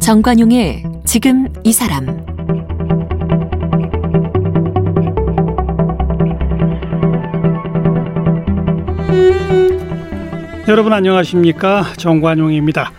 정관용의 0.00 0.84
지금 1.04 1.48
이 1.64 1.72
사람 1.72 2.06
여러분 10.66 10.94
안녕하십니까 10.94 11.92
정관용입니다. 11.98 12.92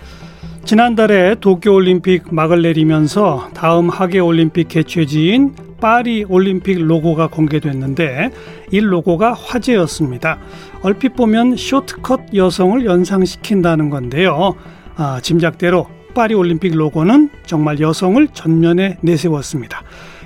지난달에 0.66 1.34
도쿄올림픽 1.40 2.32
막을 2.32 2.62
내리면서 2.62 3.50
다음 3.56 3.90
하계올림픽 3.90 4.68
개최지인 4.68 5.69
파리 5.80 6.24
올림픽 6.28 6.80
로고가 6.82 7.28
공개됐는데 7.28 8.32
이 8.72 8.80
로고가 8.80 9.34
화제였습니다. 9.34 10.40
얼핏 10.82 11.16
보면 11.16 11.56
쇼트컷 11.56 12.34
여성을 12.34 12.86
연상시킨다는 12.86 13.90
건데요. 13.90 14.56
아, 14.96 15.20
짐작대로 15.22 15.88
파리 16.14 16.34
올림픽 16.34 16.76
로고는 16.76 17.30
정말 17.46 17.80
여성을 17.80 18.28
전면에 18.34 18.98
내세웠습니다. 19.02 19.84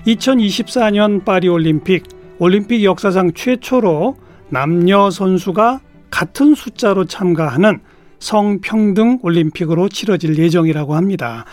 2024년 0.08 1.24
파리 1.24 1.48
올림픽 1.48 2.04
올림픽 2.40 2.84
역사상 2.84 3.34
최초로 3.34 4.18
남녀 4.50 5.10
선수가 5.10 5.80
같은 6.10 6.56
숫자로 6.56 7.06
참가하는 7.06 7.80
성평등 8.20 9.20
올림픽으로 9.22 9.90
치러질 9.90 10.38
예정이라고 10.38 10.96
합니다. 10.96 11.46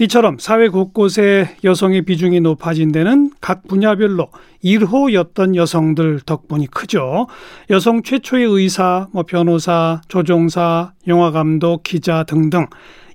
이처럼 0.00 0.38
사회 0.38 0.68
곳곳에 0.68 1.56
여성의 1.62 2.02
비중이 2.02 2.40
높아진 2.40 2.90
데는 2.90 3.30
각 3.40 3.66
분야별로 3.68 4.28
1호였던 4.64 5.54
여성들 5.54 6.20
덕분이 6.26 6.66
크죠. 6.68 7.26
여성 7.70 8.02
최초의 8.02 8.44
의사, 8.46 9.08
뭐 9.12 9.22
변호사, 9.22 10.00
조종사, 10.08 10.92
영화감독, 11.06 11.82
기자 11.84 12.24
등등 12.24 12.66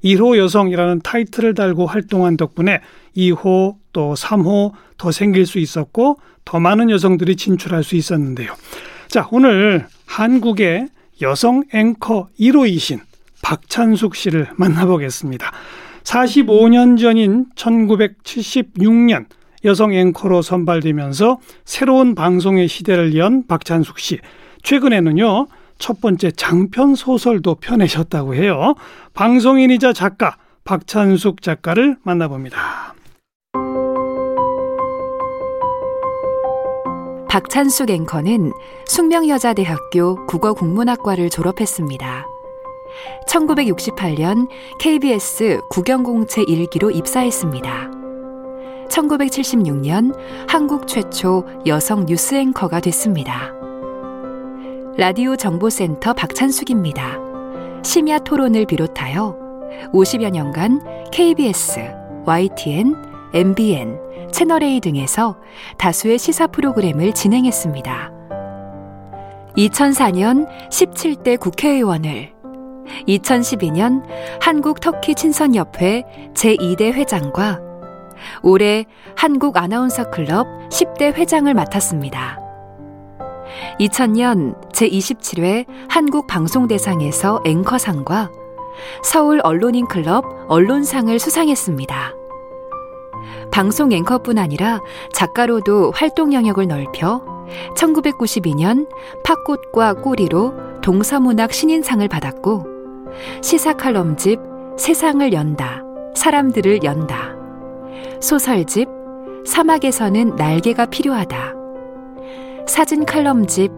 1호 0.03 0.38
여성이라는 0.38 1.02
타이틀을 1.02 1.53
달고 1.53 1.86
활동한 1.86 2.38
덕분에 2.38 2.81
2호 3.18 3.75
또 3.92 4.14
3호 4.14 4.72
더 4.98 5.12
생길 5.12 5.46
수 5.46 5.59
있었고 5.59 6.20
더 6.46 6.59
많은 6.59 6.90
여성들이 6.90 7.36
진출할 7.36 7.84
수 7.84 7.96
있었는데요. 7.96 8.53
자, 9.08 9.28
오늘 9.31 9.86
한국의 10.06 10.88
여성 11.22 11.64
앵커 11.73 12.30
1호이신 12.40 13.00
박찬숙 13.42 14.16
씨를 14.16 14.50
만나보겠습니다. 14.56 15.52
45년 16.10 17.00
전인 17.00 17.46
1976년 17.56 19.26
여성 19.64 19.94
앵커로 19.94 20.42
선발되면서 20.42 21.40
새로운 21.66 22.16
방송의 22.16 22.68
시대를 22.68 23.16
연 23.16 23.46
박찬숙 23.46 24.00
씨. 24.00 24.20
최근에는요, 24.64 25.48
첫 25.78 26.02
번째 26.02 26.32
장편 26.32 26.96
소설도 26.96 27.56
펴내셨다고 27.56 28.34
해요. 28.34 28.74
방송인이자 29.14 29.94
작가 29.94 30.38
박찬숙 30.64 31.42
작가를 31.42 31.98
만나봅니다. 32.04 32.96
박찬숙 37.30 37.92
앵커는 37.92 38.52
숙명여자대학교 38.88 40.26
국어국문학과를 40.26 41.30
졸업했습니다. 41.30 42.39
1968년 43.28 44.48
KBS 44.80 45.59
국영공채 45.70 46.44
1기로 46.44 46.96
입사했습니다. 46.96 47.92
1976년 48.90 50.16
한국 50.48 50.88
최초 50.88 51.46
여성 51.66 52.06
뉴스 52.06 52.36
앵커가 52.36 52.80
됐습니다. 52.80 53.54
라디오 54.98 55.36
정보센터 55.36 56.14
박찬숙입니다. 56.14 57.18
심야 57.84 58.19
토론을 58.19 58.66
비롯하여 58.66 59.38
50여 59.94 60.31
년간 60.31 61.09
KBS, 61.12 61.80
YTN, 62.25 62.96
MBN, 63.34 63.97
채널A 64.31 64.80
등에서 64.80 65.38
다수의 65.78 66.18
시사 66.18 66.47
프로그램을 66.47 67.13
진행했습니다. 67.13 68.12
2004년 69.58 70.47
17대 70.69 71.40
국회의원을 71.40 72.38
2012년 73.07 74.03
한국 74.41 74.79
터키 74.79 75.16
친선협회 75.16 76.03
제2대 76.33 76.94
회장과 76.94 77.59
올해 78.44 78.85
한국 79.16 79.57
아나운서 79.57 80.09
클럽 80.09 80.47
10대 80.69 81.13
회장을 81.13 81.53
맡았습니다. 81.53 82.39
2000년 83.79 84.72
제27회 84.72 85.66
한국 85.89 86.27
방송대상에서 86.27 87.41
앵커상과 87.45 88.29
서울 89.03 89.41
언론인 89.44 89.88
클럽 89.88 90.23
언론상을 90.47 91.17
수상했습니다. 91.17 92.13
방송 93.51 93.91
앵커뿐 93.91 94.38
아니라 94.38 94.79
작가로도 95.11 95.91
활동 95.91 96.33
영역을 96.33 96.67
넓혀 96.67 97.21
1992년 97.75 98.88
팥꽃과 99.23 99.95
꼬리로 99.95 100.53
동서문학 100.81 101.51
신인상을 101.51 102.07
받았고 102.07 102.69
시사 103.42 103.74
칼럼집 103.74 104.40
세상을 104.78 105.31
연다, 105.34 105.84
사람들을 106.16 106.84
연다, 106.84 107.36
소설집 108.22 108.88
사막에서는 109.46 110.36
날개가 110.36 110.86
필요하다, 110.88 111.53
사진 112.68 113.06
칼럼집 113.06 113.72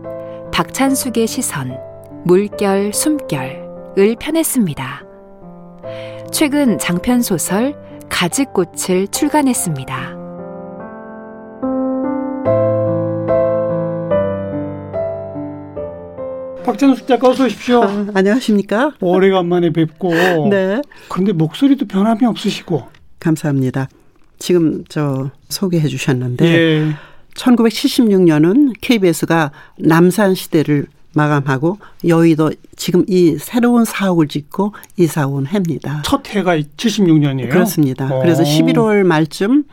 박찬숙의 0.51 1.27
시선, 1.27 1.77
물결, 2.25 2.93
숨결을 2.93 4.15
펴냈습니다. 4.19 5.03
최근 6.31 6.77
장편 6.77 7.21
소설 7.21 7.75
가지꽃을 8.09 9.07
출간했습니다. 9.07 10.20
박찬숙 16.63 17.07
작가 17.07 17.29
어서 17.29 17.45
오십시오. 17.45 17.83
아, 17.83 18.07
안녕하십니까? 18.13 18.93
오래간만에 18.99 19.71
뵙고. 19.71 20.11
네. 20.49 20.81
그런데 21.09 21.33
목소리도 21.33 21.87
변함이 21.87 22.25
없으시고. 22.25 22.87
감사합니다. 23.19 23.87
지금 24.39 24.83
저 24.89 25.29
소개해 25.49 25.87
주셨는데 25.87 26.45
예. 26.45 26.91
1976년은 27.35 28.73
KBS가 28.81 29.51
남산 29.77 30.33
시대를 30.35 30.87
마감하고 31.13 31.77
여의도 32.07 32.51
지금 32.75 33.03
이 33.07 33.37
새로운 33.37 33.85
사옥을 33.85 34.27
짓고 34.27 34.73
이사 34.97 35.27
온 35.27 35.45
해입니다. 35.45 36.01
첫 36.03 36.27
해가 36.29 36.57
76년이에요. 36.57 37.49
그렇습니다. 37.49 38.05
어. 38.05 38.21
그래서 38.21 38.43
11월 38.43 39.03
말쯤 39.03 39.65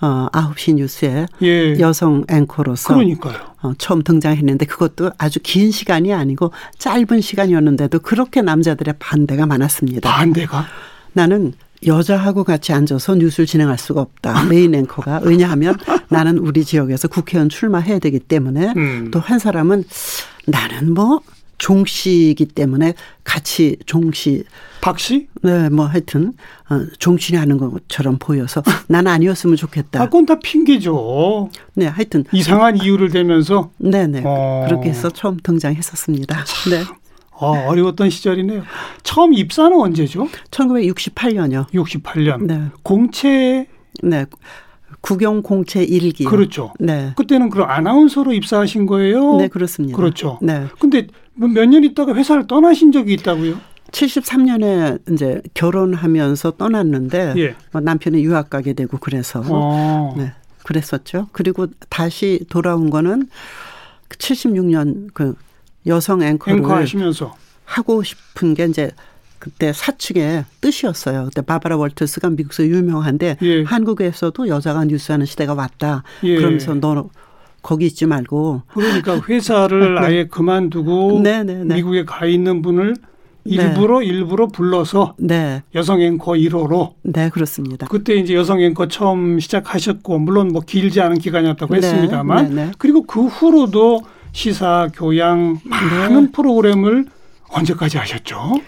어 0.00 0.28
9시 0.32 0.74
뉴스에 0.74 1.26
예. 1.42 1.78
여성 1.80 2.24
앵커로서 2.28 2.94
그러니까요. 2.94 3.36
어, 3.62 3.72
처음 3.78 4.02
등장했는데 4.02 4.66
그것도 4.66 5.10
아주 5.18 5.40
긴 5.42 5.70
시간이 5.70 6.12
아니고 6.12 6.52
짧은 6.78 7.20
시간이었는데도 7.20 7.98
그렇게 8.00 8.42
남자들의 8.42 8.94
반대가 8.98 9.46
많았습니다. 9.46 10.08
반대가 10.10 10.66
나는 11.12 11.52
여자하고 11.86 12.44
같이 12.44 12.72
앉아서 12.72 13.16
뉴스를 13.16 13.46
진행할 13.46 13.78
수가 13.78 14.00
없다. 14.00 14.44
메인 14.46 14.74
앵커가. 14.74 15.20
왜냐하면 15.22 15.76
나는 16.08 16.38
우리 16.38 16.64
지역에서 16.64 17.08
국회의원 17.08 17.48
출마해야 17.48 17.98
되기 17.98 18.18
때문에 18.18 18.72
음. 18.76 19.10
또한 19.12 19.38
사람은 19.38 19.84
나는 20.46 20.94
뭐 20.94 21.20
종 21.58 21.84
씨이기 21.84 22.46
때문에 22.46 22.94
같이 23.24 23.76
종 23.86 24.10
씨 24.14 24.44
박 24.80 24.98
씨? 25.00 25.26
네, 25.42 25.68
뭐 25.70 25.86
하여튼 25.86 26.34
어, 26.70 26.80
종신이 27.00 27.36
하는 27.36 27.58
것처럼 27.58 28.16
보여서 28.18 28.62
난 28.86 29.08
아니었으면 29.08 29.56
좋겠다. 29.56 30.00
아, 30.00 30.04
그건 30.06 30.24
다 30.24 30.38
핑계죠. 30.38 31.50
네, 31.74 31.86
하여튼 31.86 32.24
이상한 32.32 32.76
이유를 32.80 33.10
대면서 33.10 33.70
네 33.78 34.06
네 34.06 34.22
어. 34.24 34.64
그렇게 34.68 34.90
해서 34.90 35.10
처음 35.10 35.36
등장했었습니다. 35.42 36.44
네, 36.70 36.84
어, 37.32 37.66
어려웠던 37.68 38.08
시절이네요. 38.10 38.62
처음 39.02 39.34
입사는 39.34 39.76
언제죠? 39.78 40.28
1968년요. 40.52 41.68
68년. 41.70 42.44
네, 42.46 42.62
공채 42.84 43.66
네, 44.02 44.26
국영 45.00 45.42
공채 45.42 45.82
일기 45.82 46.24
그렇죠. 46.24 46.72
네, 46.78 47.12
그때는 47.16 47.50
그럼 47.50 47.68
아나운서로 47.70 48.32
입사하신 48.32 48.86
거예요? 48.86 49.36
네 49.36 49.48
그렇습니다. 49.48 49.96
그렇죠. 49.96 50.38
네, 50.40 50.66
근데 50.78 51.08
몇 51.46 51.66
년 51.66 51.84
있다가 51.84 52.14
회사를 52.14 52.46
떠나신 52.46 52.90
적이 52.92 53.14
있다고요? 53.14 53.60
73년에 53.92 55.12
이제 55.12 55.40
결혼하면서 55.54 56.52
떠났는데 56.52 57.34
예. 57.38 57.54
뭐 57.72 57.80
남편이 57.80 58.22
유학 58.24 58.50
가게 58.50 58.72
되고 58.74 58.98
그래서 58.98 59.42
어. 59.46 60.14
네, 60.18 60.32
그랬었죠. 60.64 61.28
그리고 61.32 61.68
다시 61.88 62.44
돌아온 62.50 62.90
거는 62.90 63.28
76년 64.10 65.08
그 65.14 65.34
여성 65.86 66.22
앵커를 66.22 66.58
앵커 66.58 66.74
하시면서 66.74 67.34
하고 67.64 68.02
싶은 68.02 68.54
게 68.54 68.64
이제 68.64 68.90
그때 69.38 69.72
사측의 69.72 70.44
뜻이었어요. 70.60 71.26
그때 71.26 71.42
바바라 71.42 71.76
월터스가 71.76 72.30
미국에서 72.30 72.64
유명한데 72.64 73.36
예. 73.40 73.62
한국에서도 73.62 74.48
여자가 74.48 74.84
뉴스하는 74.84 75.26
시대가 75.26 75.54
왔다. 75.54 76.02
예. 76.24 76.36
그러면서 76.36 76.74
너 76.74 77.08
거기 77.62 77.86
있지 77.86 78.06
말고 78.06 78.62
그러니까 78.68 79.20
회사를 79.20 79.94
네. 79.96 80.00
아예 80.00 80.26
그만두고 80.26 81.20
네, 81.22 81.42
네, 81.42 81.64
네, 81.64 81.74
미국에 81.76 82.04
가 82.04 82.26
있는 82.26 82.62
분을 82.62 82.94
일부러 83.44 84.00
네. 84.00 84.06
일부러 84.06 84.46
불러서 84.46 85.14
네. 85.18 85.62
여성 85.74 86.00
앵커 86.00 86.32
1호로 86.32 86.94
네 87.02 87.30
그렇습니다. 87.30 87.86
그때 87.86 88.14
이제 88.14 88.34
여성 88.34 88.60
앵커 88.60 88.88
처음 88.88 89.40
시작하셨고 89.40 90.18
물론 90.18 90.48
뭐 90.48 90.60
길지 90.60 91.00
않은 91.00 91.18
기간이었다고 91.18 91.74
네. 91.74 91.78
했습니다만 91.78 92.54
네, 92.54 92.66
네. 92.66 92.70
그리고 92.78 93.02
그 93.02 93.26
후로도 93.26 94.02
시사 94.32 94.88
교양 94.94 95.58
많은 95.64 96.32
프로그램을 96.32 97.06
언제까지 97.50 97.96
하셨죠? 97.96 98.60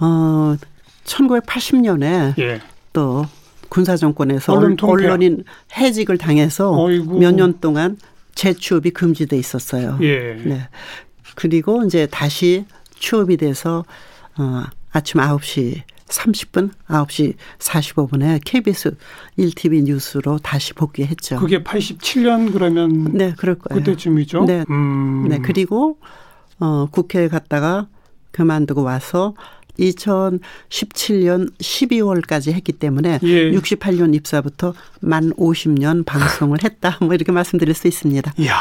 어 0.00 0.56
1980년에 1.04 2.38
예. 2.38 2.60
또 2.92 3.26
군사 3.72 3.96
정권에서 3.96 4.52
언론 4.52 4.76
언론인 4.82 5.44
해직을 5.74 6.18
당해서 6.18 6.72
몇 7.18 7.32
년 7.34 7.58
동안 7.58 7.96
재취업이 8.34 8.90
금지돼 8.90 9.38
있었어요. 9.38 9.98
예. 10.02 10.34
네. 10.44 10.68
그리고 11.36 11.82
이제 11.84 12.06
다시 12.10 12.66
취업이 12.98 13.38
돼서 13.38 13.84
어 14.38 14.64
아침 14.90 15.20
9시 15.20 15.80
30분, 16.06 16.70
9시 16.88 17.34
45분에 17.58 18.40
KBS 18.44 18.94
1TV 19.38 19.84
뉴스로 19.84 20.38
다시 20.38 20.74
복귀했죠. 20.74 21.38
그게 21.38 21.62
87년 21.62 22.52
그러면 22.52 23.04
네, 23.14 23.32
그럴 23.38 23.54
거예요. 23.58 23.82
그때쯤이죠. 23.82 24.44
네. 24.44 24.64
음. 24.68 25.26
네, 25.30 25.38
그리고 25.38 25.96
어 26.60 26.88
국회에 26.90 27.28
갔다가 27.28 27.86
그만두고 28.32 28.82
와서 28.82 29.34
2017년 29.78 31.52
12월까지 31.58 32.52
했기 32.52 32.72
때문에 32.72 33.18
예. 33.22 33.50
68년 33.52 34.14
입사부터 34.14 34.74
만 35.00 35.32
50년 35.34 36.04
방송을 36.04 36.58
했다. 36.64 36.98
뭐 37.00 37.14
이렇게 37.14 37.32
말씀드릴 37.32 37.74
수 37.74 37.88
있습니다. 37.88 38.34
이야, 38.38 38.56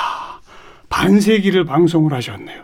반세기를 0.89 1.65
방송을 1.65 2.13
하셨네요. 2.13 2.63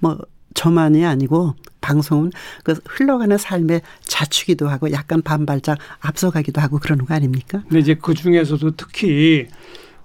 뭐 0.00 0.18
저만이 0.54 1.04
아니고 1.04 1.54
방송은 1.80 2.32
그 2.62 2.80
흘러가는 2.86 3.36
삶의 3.36 3.82
자축이기도 4.02 4.68
하고 4.68 4.90
약간 4.92 5.20
반발짝 5.20 5.78
앞서가기도 6.00 6.60
하고 6.60 6.78
그러는 6.78 7.04
거 7.04 7.14
아닙니까? 7.14 7.62
근데 7.68 7.80
이제 7.80 7.94
그 7.94 8.14
중에서도 8.14 8.70
특히 8.76 9.46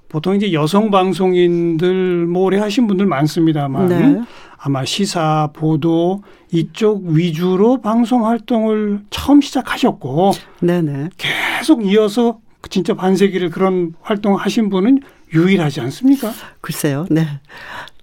보통 0.09 0.35
이제 0.35 0.51
여성 0.53 0.89
방송인들 0.91 2.25
뭐 2.25 2.43
오래 2.45 2.57
하신 2.57 2.87
분들 2.87 3.05
많습니다만 3.05 3.87
네. 3.87 4.21
아마 4.57 4.83
시사 4.83 5.51
보도 5.53 6.23
이쪽 6.51 7.05
위주로 7.05 7.79
방송 7.79 8.25
활동을 8.25 9.01
처음 9.11 9.39
시작하셨고 9.39 10.31
네네. 10.61 11.11
계속 11.17 11.85
이어서 11.85 12.39
진짜 12.69 12.95
반세기를 12.95 13.51
그런 13.51 13.93
활동하신 14.01 14.69
분은 14.69 14.99
유일하지 15.33 15.79
않습니까? 15.81 16.33
글쎄요. 16.59 17.05
네. 17.09 17.25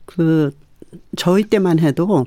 그 0.05 0.53
저희 1.17 1.43
때만 1.43 1.81
해도 1.81 2.25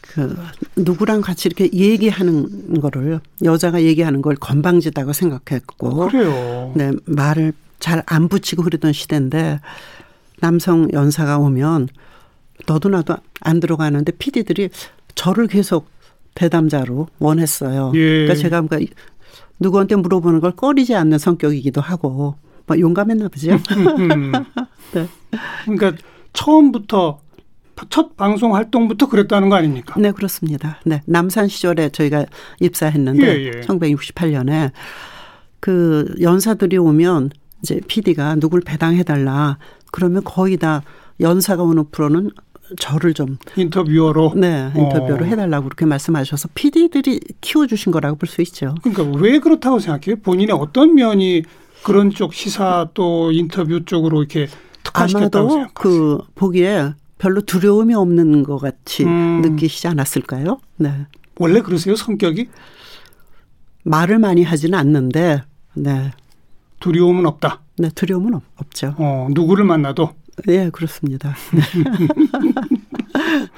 그 0.00 0.36
누구랑 0.76 1.20
같이 1.20 1.48
이렇게 1.48 1.70
얘기하는 1.72 2.80
거를 2.80 3.20
여자가 3.44 3.82
얘기하는 3.82 4.20
걸 4.20 4.34
건방지다고 4.34 5.12
생각했고 5.12 6.08
그래요. 6.08 6.72
네 6.74 6.90
말을 7.06 7.52
잘 7.80 8.02
안 8.06 8.28
붙이고 8.28 8.62
그러던 8.62 8.92
시대인데 8.92 9.60
남성 10.40 10.88
연사가 10.92 11.38
오면 11.38 11.88
너도 12.66 12.88
나도 12.88 13.16
안 13.40 13.60
들어가는데 13.60 14.12
PD들이 14.12 14.68
저를 15.14 15.46
계속 15.48 15.88
대담자로 16.34 17.08
원했어요. 17.18 17.92
예. 17.94 17.98
그러니까 17.98 18.34
제가 18.34 18.60
그러니까 18.60 18.94
누구한테 19.58 19.96
물어보는 19.96 20.40
걸 20.40 20.52
꺼리지 20.52 20.94
않는 20.94 21.18
성격이기도 21.18 21.80
하고 21.80 22.36
뭐 22.66 22.78
용감했나 22.78 23.28
보죠. 23.28 23.58
네. 24.94 25.08
그러니까 25.64 25.92
처음부터 26.32 27.20
첫 27.88 28.16
방송 28.16 28.54
활동부터 28.54 29.08
그랬다는 29.08 29.48
거 29.48 29.56
아닙니까? 29.56 29.94
네, 29.98 30.12
그렇습니다. 30.12 30.78
네. 30.84 31.00
남산 31.06 31.48
시절에 31.48 31.88
저희가 31.88 32.26
입사했는데 32.60 33.26
예, 33.26 33.44
예. 33.46 33.50
1968년에 33.62 34.70
그 35.60 36.14
연사들이 36.20 36.76
오면 36.78 37.30
이제 37.62 37.80
PD가 37.86 38.36
누굴 38.36 38.60
배당해 38.60 39.02
달라. 39.02 39.58
그러면 39.92 40.22
거의 40.24 40.56
다 40.56 40.82
연사가 41.20 41.62
오는 41.62 41.84
프로는 41.90 42.30
저를 42.78 43.14
좀 43.14 43.36
인터뷰어로 43.56 44.34
네 44.36 44.70
인터뷰로 44.76 45.24
어. 45.24 45.28
해달라고 45.28 45.64
그렇게 45.64 45.84
말씀하셔서 45.86 46.48
PD들이 46.54 47.20
키워주신 47.40 47.90
거라고 47.92 48.16
볼 48.16 48.28
수 48.28 48.40
있죠. 48.42 48.74
그러니까 48.82 49.18
왜 49.18 49.40
그렇다고 49.40 49.78
생각해요? 49.80 50.16
본인의 50.22 50.54
어떤 50.54 50.94
면이 50.94 51.42
그런 51.82 52.10
쪽 52.10 52.32
시사 52.32 52.90
또 52.94 53.32
인터뷰 53.32 53.84
쪽으로 53.84 54.20
이렇게 54.20 54.46
특화시켰다고 54.84 55.38
아마도 55.38 55.54
생각하세요? 55.54 55.70
그 55.74 56.18
보기에 56.36 56.94
별로 57.18 57.40
두려움이 57.40 57.92
없는 57.94 58.44
것 58.44 58.58
같이 58.58 59.04
음. 59.04 59.42
느끼시지 59.42 59.88
않았을까요? 59.88 60.58
네. 60.76 61.06
원래 61.38 61.60
그러세요 61.62 61.96
성격이? 61.96 62.48
말을 63.84 64.18
많이 64.18 64.42
하지는 64.44 64.78
않는데, 64.78 65.42
네. 65.74 66.12
두려움은 66.80 67.26
없다. 67.26 67.60
네, 67.78 67.88
두려움은 67.94 68.34
없, 68.34 68.74
죠 68.74 68.94
어, 68.98 69.28
누구를 69.30 69.64
만나도. 69.64 70.10
예, 70.48 70.64
네, 70.64 70.70
그렇습니다. 70.70 71.34
네. 71.52 71.60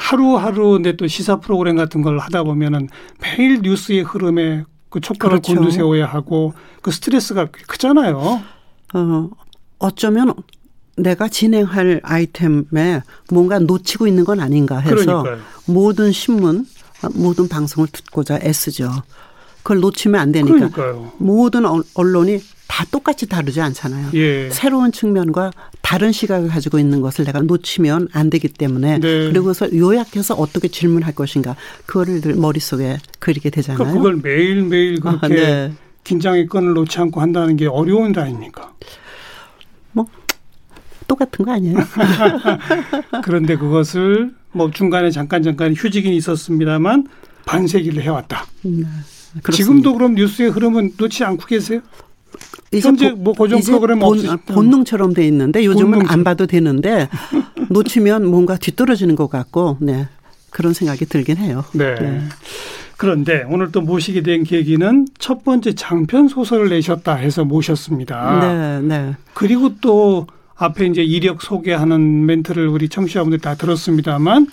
하루하루 0.00 0.78
내 0.78 0.96
또 0.96 1.06
시사 1.06 1.40
프로그램 1.40 1.76
같은 1.76 2.02
걸 2.02 2.18
하다 2.18 2.44
보면은 2.44 2.88
매일 3.22 3.60
뉴스의 3.62 4.02
흐름에 4.02 4.64
그 4.88 5.00
촉각을 5.00 5.40
그렇죠. 5.40 5.54
곤두세워야 5.54 6.06
하고 6.06 6.54
그 6.82 6.90
스트레스가 6.90 7.48
크잖아요. 7.66 8.42
어, 8.94 9.30
어쩌면 9.78 10.32
내가 10.96 11.28
진행할 11.28 12.00
아이템에 12.04 13.02
뭔가 13.30 13.58
놓치고 13.58 14.06
있는 14.06 14.24
건 14.24 14.40
아닌가 14.40 14.78
해서 14.78 14.94
그러니까요. 15.22 15.38
모든 15.66 16.12
신문, 16.12 16.66
모든 17.14 17.48
방송을 17.48 17.88
듣고자 17.88 18.38
애쓰죠. 18.42 18.90
그걸 19.62 19.80
놓치면 19.80 20.20
안 20.20 20.32
되니까 20.32 20.54
그러니까요. 20.70 21.12
모든 21.18 21.64
언론이 21.94 22.38
다 22.68 22.84
똑같이 22.90 23.26
다르지 23.26 23.60
않잖아요. 23.60 24.10
예. 24.14 24.50
새로운 24.50 24.92
측면과 24.92 25.52
다른 25.82 26.12
시각을 26.12 26.48
가지고 26.48 26.78
있는 26.78 27.00
것을 27.00 27.24
내가 27.24 27.40
놓치면 27.40 28.08
안 28.12 28.28
되기 28.28 28.48
때문에 28.48 28.98
네. 28.98 29.28
그리고서 29.28 29.72
요약해서 29.74 30.34
어떻게 30.34 30.68
질문할 30.68 31.14
것인가 31.14 31.56
그거를 31.86 32.20
늘 32.20 32.34
머릿속에 32.34 32.98
그리게 33.18 33.50
되잖아요. 33.50 33.78
그러니까 33.78 33.98
그걸 33.98 34.20
매일매일 34.22 35.00
그렇게 35.00 35.26
아, 35.26 35.28
네. 35.28 35.72
긴장의 36.04 36.46
끈을 36.46 36.74
놓지 36.74 36.98
않고 36.98 37.20
한다는 37.20 37.56
게 37.56 37.66
어려운 37.66 38.10
일 38.10 38.18
아닙니까? 38.18 38.72
뭐 39.92 40.06
똑같은 41.06 41.44
거 41.44 41.52
아니에요? 41.52 41.78
그런데 43.22 43.56
그것을 43.56 44.34
뭐 44.52 44.70
중간에 44.70 45.10
잠깐 45.10 45.42
잠깐 45.42 45.72
휴직이 45.74 46.14
있었습니다만 46.16 47.06
반세기를 47.44 48.02
해왔다. 48.02 48.44
음, 48.66 48.84
네, 49.34 49.52
지금도 49.52 49.94
그럼 49.94 50.14
뉴스의 50.14 50.50
흐름은 50.50 50.92
놓지 50.98 51.24
않고 51.24 51.46
계세요? 51.46 51.80
현재 52.80 53.10
뭐 53.10 53.32
고정 53.32 53.60
프로그램 53.60 53.98
본, 53.98 54.18
없으 54.18 54.36
본능처럼 54.46 55.14
돼 55.14 55.26
있는데 55.26 55.64
요즘은 55.64 55.90
본능처럼. 55.90 56.12
안 56.12 56.24
봐도 56.24 56.46
되는데 56.46 57.08
놓치면 57.70 58.26
뭔가 58.26 58.56
뒤떨어지는 58.56 59.16
것 59.16 59.28
같고 59.28 59.78
네 59.80 60.08
그런 60.50 60.72
생각이 60.72 61.06
들긴 61.06 61.36
해요. 61.36 61.64
네. 61.74 61.94
네. 61.96 62.20
그런데 62.96 63.44
오늘 63.48 63.72
또 63.72 63.82
모시게 63.82 64.22
된 64.22 64.42
계기는 64.42 65.06
첫 65.18 65.44
번째 65.44 65.74
장편 65.74 66.28
소설을 66.28 66.70
내셨다 66.70 67.14
해서 67.16 67.44
모셨습니다. 67.44 68.40
네, 68.40 68.80
네. 68.80 69.14
그리고 69.34 69.74
또 69.80 70.26
앞에 70.54 70.86
이제 70.86 71.02
이력 71.02 71.42
소개하는 71.42 72.24
멘트를 72.24 72.68
우리 72.68 72.88
청취자분들 72.88 73.40
다 73.40 73.54
들었습니다만 73.54 74.46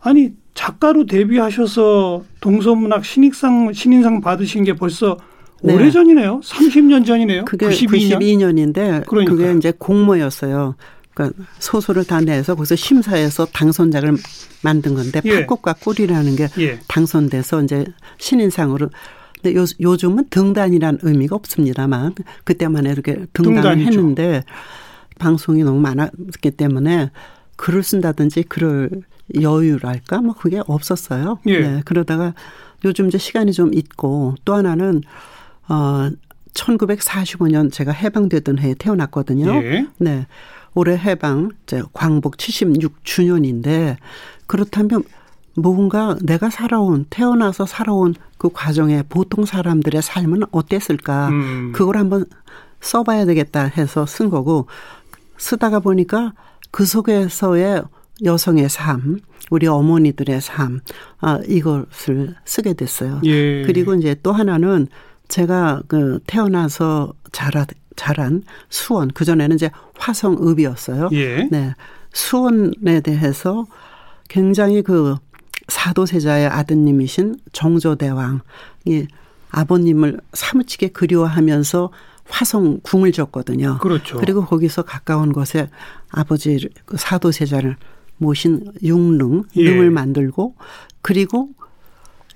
아니 0.00 0.32
작가로 0.52 1.06
데뷔하셔서 1.06 2.24
동서문학 2.40 3.04
신익상 3.04 3.72
신인상 3.72 4.20
받으신 4.20 4.64
게 4.64 4.74
벌써 4.74 5.16
네. 5.62 5.74
오래전이네요. 5.74 6.40
30년 6.40 7.06
전이네요. 7.06 7.44
그게 7.44 7.68
92년? 7.68 8.18
92년인데 8.18 9.06
그러니까. 9.06 9.34
그게 9.34 9.52
이제 9.56 9.72
공모였어요. 9.76 10.74
그러니까 11.14 11.44
소설을 11.58 12.04
다 12.04 12.20
내서 12.20 12.54
거기서 12.54 12.76
심사해서 12.76 13.46
당선작을 13.46 14.16
만든 14.62 14.94
건데 14.94 15.20
예. 15.24 15.30
팔꽃과 15.30 15.74
꿀이라는 15.74 16.36
게 16.36 16.48
예. 16.58 16.78
당선돼서 16.88 17.62
이제 17.62 17.84
신인상으로 18.18 18.90
근데 19.40 19.58
요, 19.58 19.64
요즘은 19.80 20.28
등단이라는 20.30 21.00
의미가 21.02 21.36
없습니다만 21.36 22.14
그때만 22.44 22.86
해도 22.86 23.00
이렇게 23.00 23.26
등단을 23.32 23.62
등단이죠. 23.62 23.90
했는데 23.90 24.42
방송이 25.18 25.62
너무 25.62 25.80
많았기 25.80 26.50
때문에 26.52 27.10
글을 27.56 27.82
쓴다든지 27.82 28.44
글을 28.44 28.90
여유랄까 29.40 30.20
뭐 30.20 30.34
그게 30.34 30.60
없었어요. 30.66 31.38
예. 31.46 31.60
네. 31.60 31.82
그러다가 31.84 32.34
요즘 32.84 33.06
이제 33.06 33.18
시간이 33.18 33.52
좀 33.52 33.72
있고 33.72 34.34
또 34.44 34.54
하나는 34.54 35.02
어 35.68 36.10
1945년 36.54 37.72
제가 37.72 37.92
해방되던 37.92 38.58
해에 38.58 38.74
태어났거든요. 38.74 39.52
예. 39.62 39.86
네. 39.98 40.26
올해 40.74 40.96
해방 40.96 41.50
이제 41.64 41.82
광복 41.92 42.36
76주년인데 42.36 43.96
그렇다면 44.46 45.04
뭔가 45.56 46.16
내가 46.22 46.50
살아온 46.50 47.06
태어나서 47.10 47.66
살아온 47.66 48.14
그 48.38 48.50
과정에 48.52 49.02
보통 49.08 49.44
사람들의 49.44 50.02
삶은 50.02 50.42
어땠을까 50.50 51.28
음. 51.28 51.72
그걸 51.72 51.96
한번 51.96 52.24
써봐야 52.80 53.24
되겠다 53.24 53.64
해서 53.64 54.04
쓴 54.04 54.30
거고 54.30 54.66
쓰다가 55.38 55.80
보니까 55.80 56.32
그 56.70 56.84
속에서의 56.84 57.84
여성의 58.24 58.68
삶, 58.68 59.18
우리 59.50 59.66
어머니들의 59.66 60.40
삶, 60.40 60.80
아, 61.20 61.40
이것을 61.48 62.34
쓰게 62.44 62.74
됐어요. 62.74 63.20
예. 63.24 63.62
그리고 63.64 63.94
이제 63.94 64.14
또 64.22 64.32
하나는 64.32 64.86
제가 65.28 65.82
그 65.88 66.20
태어나서 66.26 67.14
자라, 67.32 67.66
자란 67.96 68.42
수원, 68.68 69.08
그 69.08 69.24
전에는 69.24 69.56
이제 69.56 69.70
화성읍이었어요. 69.98 71.10
예. 71.12 71.48
네. 71.50 71.74
수원에 72.12 73.00
대해서 73.00 73.66
굉장히 74.28 74.82
그 74.82 75.16
사도세자의 75.68 76.46
아드님이신 76.46 77.36
정조대왕이 77.52 79.06
아버님을 79.50 80.20
사무치게 80.32 80.88
그리워하면서 80.88 81.90
화성 82.26 82.80
궁을 82.82 83.12
졌거든요. 83.12 83.78
그렇죠. 83.78 84.18
그리고 84.18 84.44
거기서 84.44 84.82
가까운 84.82 85.32
곳에 85.32 85.68
아버지 86.10 86.68
그 86.84 86.96
사도세자를 86.96 87.76
모신 88.16 88.72
융릉, 88.82 89.44
예. 89.56 89.64
능을 89.64 89.90
만들고 89.90 90.54
그리고 91.02 91.50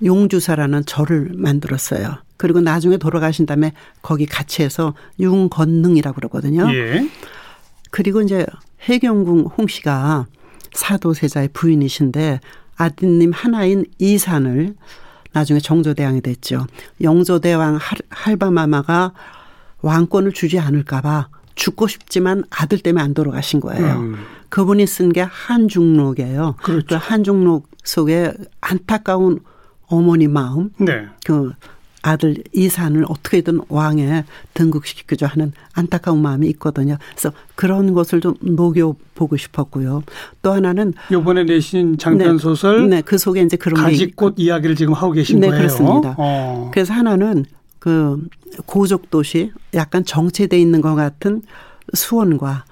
용주사라는 0.03 0.85
절을 0.85 1.31
만들었어요. 1.35 2.17
그리고 2.39 2.61
나중에 2.61 2.95
돌아가신 2.95 3.45
다음에 3.45 3.73
거기 4.01 4.25
같이 4.25 4.63
해서 4.63 4.93
융건능이라고 5.19 6.15
그러거든요. 6.15 6.73
예. 6.73 7.05
그리고 7.91 8.21
이제 8.21 8.45
해경궁 8.83 9.49
홍 9.57 9.67
씨가 9.67 10.25
사도세자의 10.71 11.49
부인이신데 11.51 12.39
아드님 12.77 13.33
하나인 13.33 13.83
이산을 13.97 14.73
나중에 15.33 15.59
정조대왕이 15.59 16.21
됐죠. 16.21 16.65
영조대왕 17.01 17.77
할바마마가 18.09 19.11
왕권을 19.81 20.31
주지 20.31 20.59
않을까봐 20.59 21.27
죽고 21.55 21.87
싶지만 21.87 22.45
아들 22.49 22.79
때문에 22.79 23.03
안 23.03 23.13
돌아가신 23.13 23.59
거예요. 23.59 23.99
음. 23.99 24.15
그분이 24.47 24.87
쓴 24.87 25.11
게 25.11 25.19
한중록이에요. 25.21 26.55
그렇죠. 26.63 26.85
그 26.87 26.95
한중록 26.95 27.67
속에 27.83 28.31
안타까운 28.61 29.41
어머니 29.87 30.29
마음, 30.29 30.69
네. 30.77 31.07
그 31.25 31.51
아들 32.01 32.37
이산을 32.53 33.05
어떻게든 33.07 33.61
왕에 33.69 34.23
등극시키자 34.53 35.27
하는 35.27 35.51
안타까운 35.73 36.21
마음이 36.21 36.47
있거든요. 36.49 36.97
그래서 37.11 37.31
그런 37.55 37.93
것을 37.93 38.21
좀 38.21 38.35
녹여 38.41 38.95
보고 39.15 39.35
싶었고요. 39.37 40.03
또 40.41 40.51
하나는 40.51 40.93
이번에 41.11 41.43
내신 41.43 41.97
장편 41.97 42.37
네. 42.37 42.41
소설, 42.41 42.89
네, 42.89 42.97
네, 42.97 43.01
그 43.01 43.17
속에 43.17 43.41
이제 43.41 43.57
그런 43.57 43.83
가지꽃 43.83 44.35
이야기를 44.37 44.75
지금 44.75 44.93
하고 44.93 45.11
계신 45.11 45.39
네, 45.39 45.47
거예요. 45.47 45.59
그렇습니다. 45.59 46.15
어. 46.17 46.69
그래서 46.73 46.93
하나는 46.93 47.45
그 47.79 48.27
고족 48.65 49.09
도시 49.09 49.51
약간 49.73 50.03
정체돼 50.05 50.59
있는 50.59 50.81
것 50.81 50.95
같은 50.95 51.41
수원과 51.93 52.65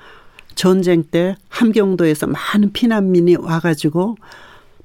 전쟁 0.56 1.04
때 1.04 1.36
함경도에서 1.50 2.28
많은 2.28 2.72
피난민이 2.74 3.36
와가지고 3.36 4.18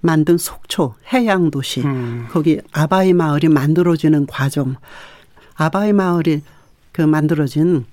만든 0.02 0.36
속초 0.36 0.94
해양 1.12 1.50
도시 1.50 1.80
음. 1.80 2.26
거기 2.30 2.60
아바이 2.72 3.14
마을이 3.14 3.48
만들어지는 3.48 4.26
과정 4.26 4.76
아바이 5.54 5.92
마을이 5.92 6.42
그 6.90 7.02
만들어진 7.02 7.86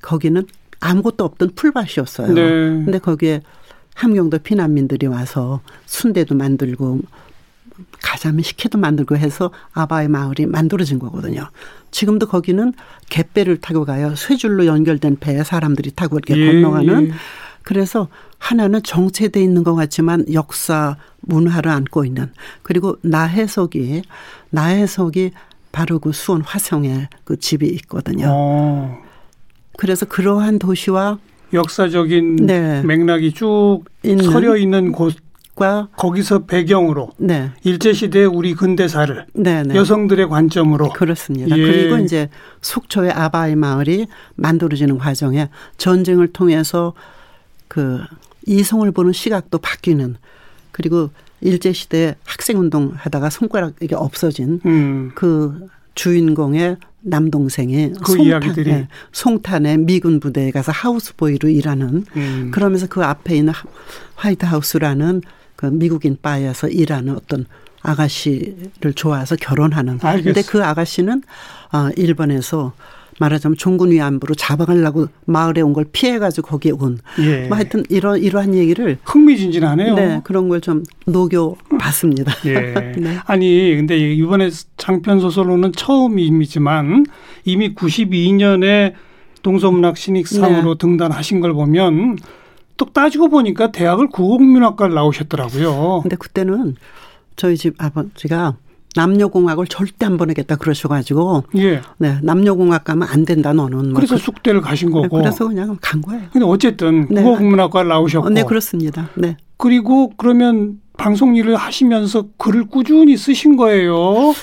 거기는 0.00 0.46
아무것도 0.80 1.24
없던 1.24 1.50
풀밭이었어요. 1.54 2.32
네. 2.32 2.42
근데 2.42 2.98
거기에 2.98 3.42
함경도 3.94 4.38
피난민들이 4.38 5.06
와서 5.06 5.60
순대도 5.86 6.34
만들고 6.36 7.00
가자면 8.02 8.42
식혜도 8.42 8.78
만들고 8.78 9.16
해서 9.16 9.50
아바이 9.72 10.08
마을이 10.08 10.46
만들어진 10.46 10.98
거거든요. 10.98 11.50
지금도 11.90 12.26
거기는 12.28 12.72
갯배를 13.10 13.60
타고 13.60 13.84
가요. 13.84 14.14
쇠줄로 14.14 14.66
연결된 14.66 15.16
배에 15.18 15.42
사람들이 15.42 15.90
타고 15.92 16.16
이렇게 16.16 16.36
예, 16.36 16.46
건너가는. 16.46 17.08
예. 17.08 17.12
그래서 17.62 18.08
하나는 18.38 18.82
정체돼 18.82 19.42
있는 19.42 19.64
것 19.64 19.74
같지만 19.74 20.24
역사 20.32 20.96
문화를 21.26 21.70
안고 21.70 22.04
있는 22.04 22.32
그리고 22.62 22.96
나해석이 23.02 24.02
나해석이 24.50 25.32
바로 25.72 25.98
그 25.98 26.12
수원 26.12 26.40
화성에 26.40 27.08
그 27.24 27.38
집이 27.38 27.66
있거든요. 27.66 28.28
어. 28.30 28.98
그래서 29.76 30.06
그러한 30.06 30.58
도시와 30.58 31.18
역사적인 31.52 32.36
네. 32.36 32.82
맥락이 32.82 33.32
쭉 33.32 33.82
있는, 34.02 34.24
서려 34.24 34.56
있는 34.56 34.92
곳과 34.92 35.88
거기서 35.96 36.46
배경으로 36.46 37.10
네. 37.18 37.50
일제 37.62 37.92
시대 37.92 38.24
우리 38.24 38.54
근대사를 38.54 39.26
네네. 39.34 39.62
네. 39.64 39.74
여성들의 39.74 40.28
관점으로 40.28 40.90
그렇습니다. 40.90 41.56
예. 41.56 41.62
그리고 41.62 41.98
이제 41.98 42.30
속초의 42.62 43.12
아바이 43.12 43.54
마을이 43.54 44.06
만들어지는 44.36 44.98
과정에 44.98 45.50
전쟁을 45.76 46.28
통해서 46.28 46.94
그 47.68 48.00
이성을 48.46 48.90
보는 48.92 49.12
시각도 49.12 49.58
바뀌는 49.58 50.16
그리고 50.76 51.08
일제 51.40 51.72
시대 51.72 52.16
학생 52.24 52.60
운동 52.60 52.92
하다가 52.94 53.30
손가락 53.30 53.72
이게 53.80 53.94
없어진 53.94 54.60
음. 54.66 55.10
그 55.14 55.68
주인공의 55.94 56.76
남동생이 57.00 57.92
그 58.04 58.12
송탄, 58.12 58.26
이야기들이 58.26 58.70
네, 58.70 58.88
송탄의 59.12 59.78
미군 59.78 60.20
부대에 60.20 60.50
가서 60.50 60.72
하우스보이로 60.72 61.48
일하는 61.48 62.04
음. 62.14 62.50
그러면서 62.52 62.86
그 62.88 63.02
앞에 63.02 63.36
있는 63.36 63.54
화이트 64.16 64.44
하우스라는 64.44 65.22
그 65.56 65.64
미국인 65.64 66.18
바에서 66.20 66.68
일하는 66.68 67.16
어떤 67.16 67.46
아가씨를 67.80 68.92
좋아해서 68.94 69.36
결혼하는. 69.36 69.98
알겠어. 70.02 70.24
근데 70.24 70.42
그 70.42 70.62
아가씨는 70.62 71.22
아 71.70 71.90
일본에서 71.96 72.74
말하자면 73.18 73.56
종군 73.56 73.90
위안부로 73.92 74.34
잡아가려고 74.34 75.06
마을에 75.24 75.60
온 75.62 75.72
걸 75.72 75.84
피해가지고 75.90 76.46
거기에 76.48 76.72
온. 76.72 76.98
예. 77.20 77.46
뭐 77.48 77.56
하여튼 77.56 77.82
이런 77.88 78.18
이러한 78.22 78.54
얘기를 78.54 78.98
흥미진진하네요. 79.04 79.94
네 79.94 80.20
그런 80.24 80.48
걸 80.48 80.60
좀 80.60 80.82
녹여 81.06 81.54
봤습니다. 81.78 82.32
예. 82.46 82.72
네. 82.98 83.18
아니 83.26 83.74
근데 83.76 83.96
이번에 83.98 84.50
장편 84.76 85.20
소설로는 85.20 85.72
처음이지만 85.72 87.06
이미 87.44 87.74
92년에 87.74 88.94
동서문학 89.42 89.96
신익상으로 89.96 90.74
네. 90.74 90.78
등단하신 90.78 91.40
걸 91.40 91.52
보면 91.52 92.16
또 92.76 92.86
따지고 92.86 93.28
보니까 93.28 93.70
대학을 93.70 94.08
국어국문학과를 94.08 94.94
나오셨더라고요. 94.94 96.00
근데 96.02 96.16
그때는 96.16 96.74
저희 97.36 97.56
집 97.56 97.74
아버지가 97.82 98.56
남녀공학을 98.96 99.66
절대 99.66 100.06
안 100.06 100.16
보내겠다 100.16 100.56
그러셔가지고 100.56 101.44
예. 101.58 101.82
네 101.98 102.18
남녀공학 102.22 102.84
가면 102.84 103.06
안 103.08 103.24
된다 103.24 103.52
너는 103.52 103.90
뭐 103.90 103.94
그래서 103.94 104.16
그, 104.16 104.22
숙대를 104.22 104.60
가신 104.60 104.90
거고 104.90 105.18
네, 105.18 105.22
그래서 105.22 105.46
그냥 105.46 105.76
간 105.80 106.00
거예요. 106.00 106.22
근데 106.32 106.46
어쨌든 106.46 107.06
네. 107.10 107.22
국어국문학과를 107.22 107.88
나오셨고 107.88 108.30
네 108.30 108.42
그렇습니다. 108.42 109.10
네 109.14 109.36
그리고 109.56 110.12
그러면 110.16 110.80
방송 110.96 111.36
일을 111.36 111.56
하시면서 111.56 112.28
글을 112.38 112.66
꾸준히 112.66 113.16
쓰신 113.16 113.56
거예요. 113.56 114.34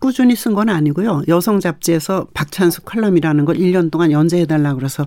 꾸준히 0.00 0.34
쓴 0.34 0.54
건 0.54 0.68
아니고요. 0.68 1.22
여성 1.28 1.60
잡지에서 1.60 2.26
박찬수 2.34 2.82
컬럼이라는 2.82 3.44
걸 3.44 3.56
1년 3.56 3.90
동안 3.90 4.10
연재해 4.10 4.44
달라 4.46 4.74
그래서 4.74 5.06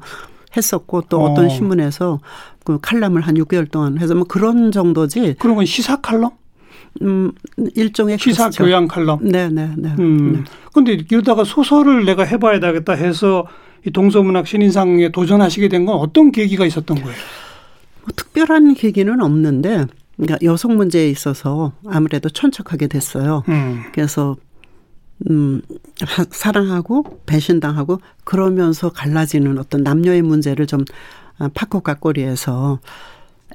했었고 0.55 1.03
또 1.09 1.21
어. 1.21 1.33
떤 1.33 1.49
신문에서 1.49 2.19
그 2.63 2.79
칼럼을 2.81 3.21
한 3.21 3.35
6개월 3.35 3.69
동안 3.69 3.99
해서 3.99 4.15
뭐 4.15 4.23
그런 4.23 4.71
정도지. 4.71 5.35
그런 5.39 5.55
건 5.55 5.65
시사 5.65 5.97
칼럼? 5.97 6.31
음, 7.01 7.31
일종의 7.75 8.17
시사 8.19 8.43
그렇죠. 8.45 8.63
교양 8.63 8.87
칼럼. 8.87 9.19
네, 9.21 9.49
네, 9.49 9.69
네. 9.77 9.95
음. 9.99 10.33
네. 10.33 10.43
근데 10.73 10.93
이러다가 11.09 11.43
소설을 11.43 12.05
내가 12.05 12.23
해 12.23 12.37
봐야 12.37 12.59
되겠다 12.59 12.93
해서 12.93 13.47
이 13.85 13.91
동서문학 13.91 14.45
신인상에 14.47 15.09
도전하시게 15.11 15.67
된 15.69 15.85
건 15.85 15.95
어떤 15.95 16.31
계기가 16.31 16.65
있었던 16.65 17.01
거예요? 17.01 17.17
뭐 18.01 18.09
특별한 18.15 18.73
계기는 18.75 19.21
없는데, 19.21 19.85
그러니까 20.17 20.37
여성 20.43 20.75
문제에 20.75 21.09
있어서 21.09 21.71
아무래도 21.87 22.29
천척하게 22.29 22.87
됐어요. 22.87 23.43
음. 23.49 23.83
그래서 23.93 24.35
음, 25.29 25.61
사랑하고 26.31 27.03
배신당하고 27.25 27.99
그러면서 28.23 28.89
갈라지는 28.89 29.57
어떤 29.59 29.83
남녀의 29.83 30.23
문제를 30.23 30.65
좀 30.67 30.83
아, 31.37 31.47
팝콘과 31.53 31.95
꼬리에서 31.95 32.79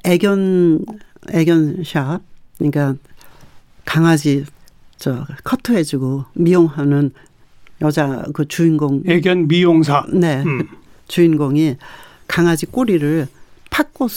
애견 0.05 0.85
애견샵 1.33 2.21
그러니까 2.59 2.95
강아지 3.87 4.45
저 4.99 5.27
커트해주고 5.45 6.27
미용하는 6.35 7.13
여자 7.81 8.25
그 8.35 8.47
주인공 8.47 9.03
애견 9.07 9.49
미용사 9.49 10.05
네 10.13 10.43
음. 10.45 10.69
주인공이 11.09 11.77
강아지 12.27 12.67
꼬리를 12.67 13.27
팥꽃 13.71 14.11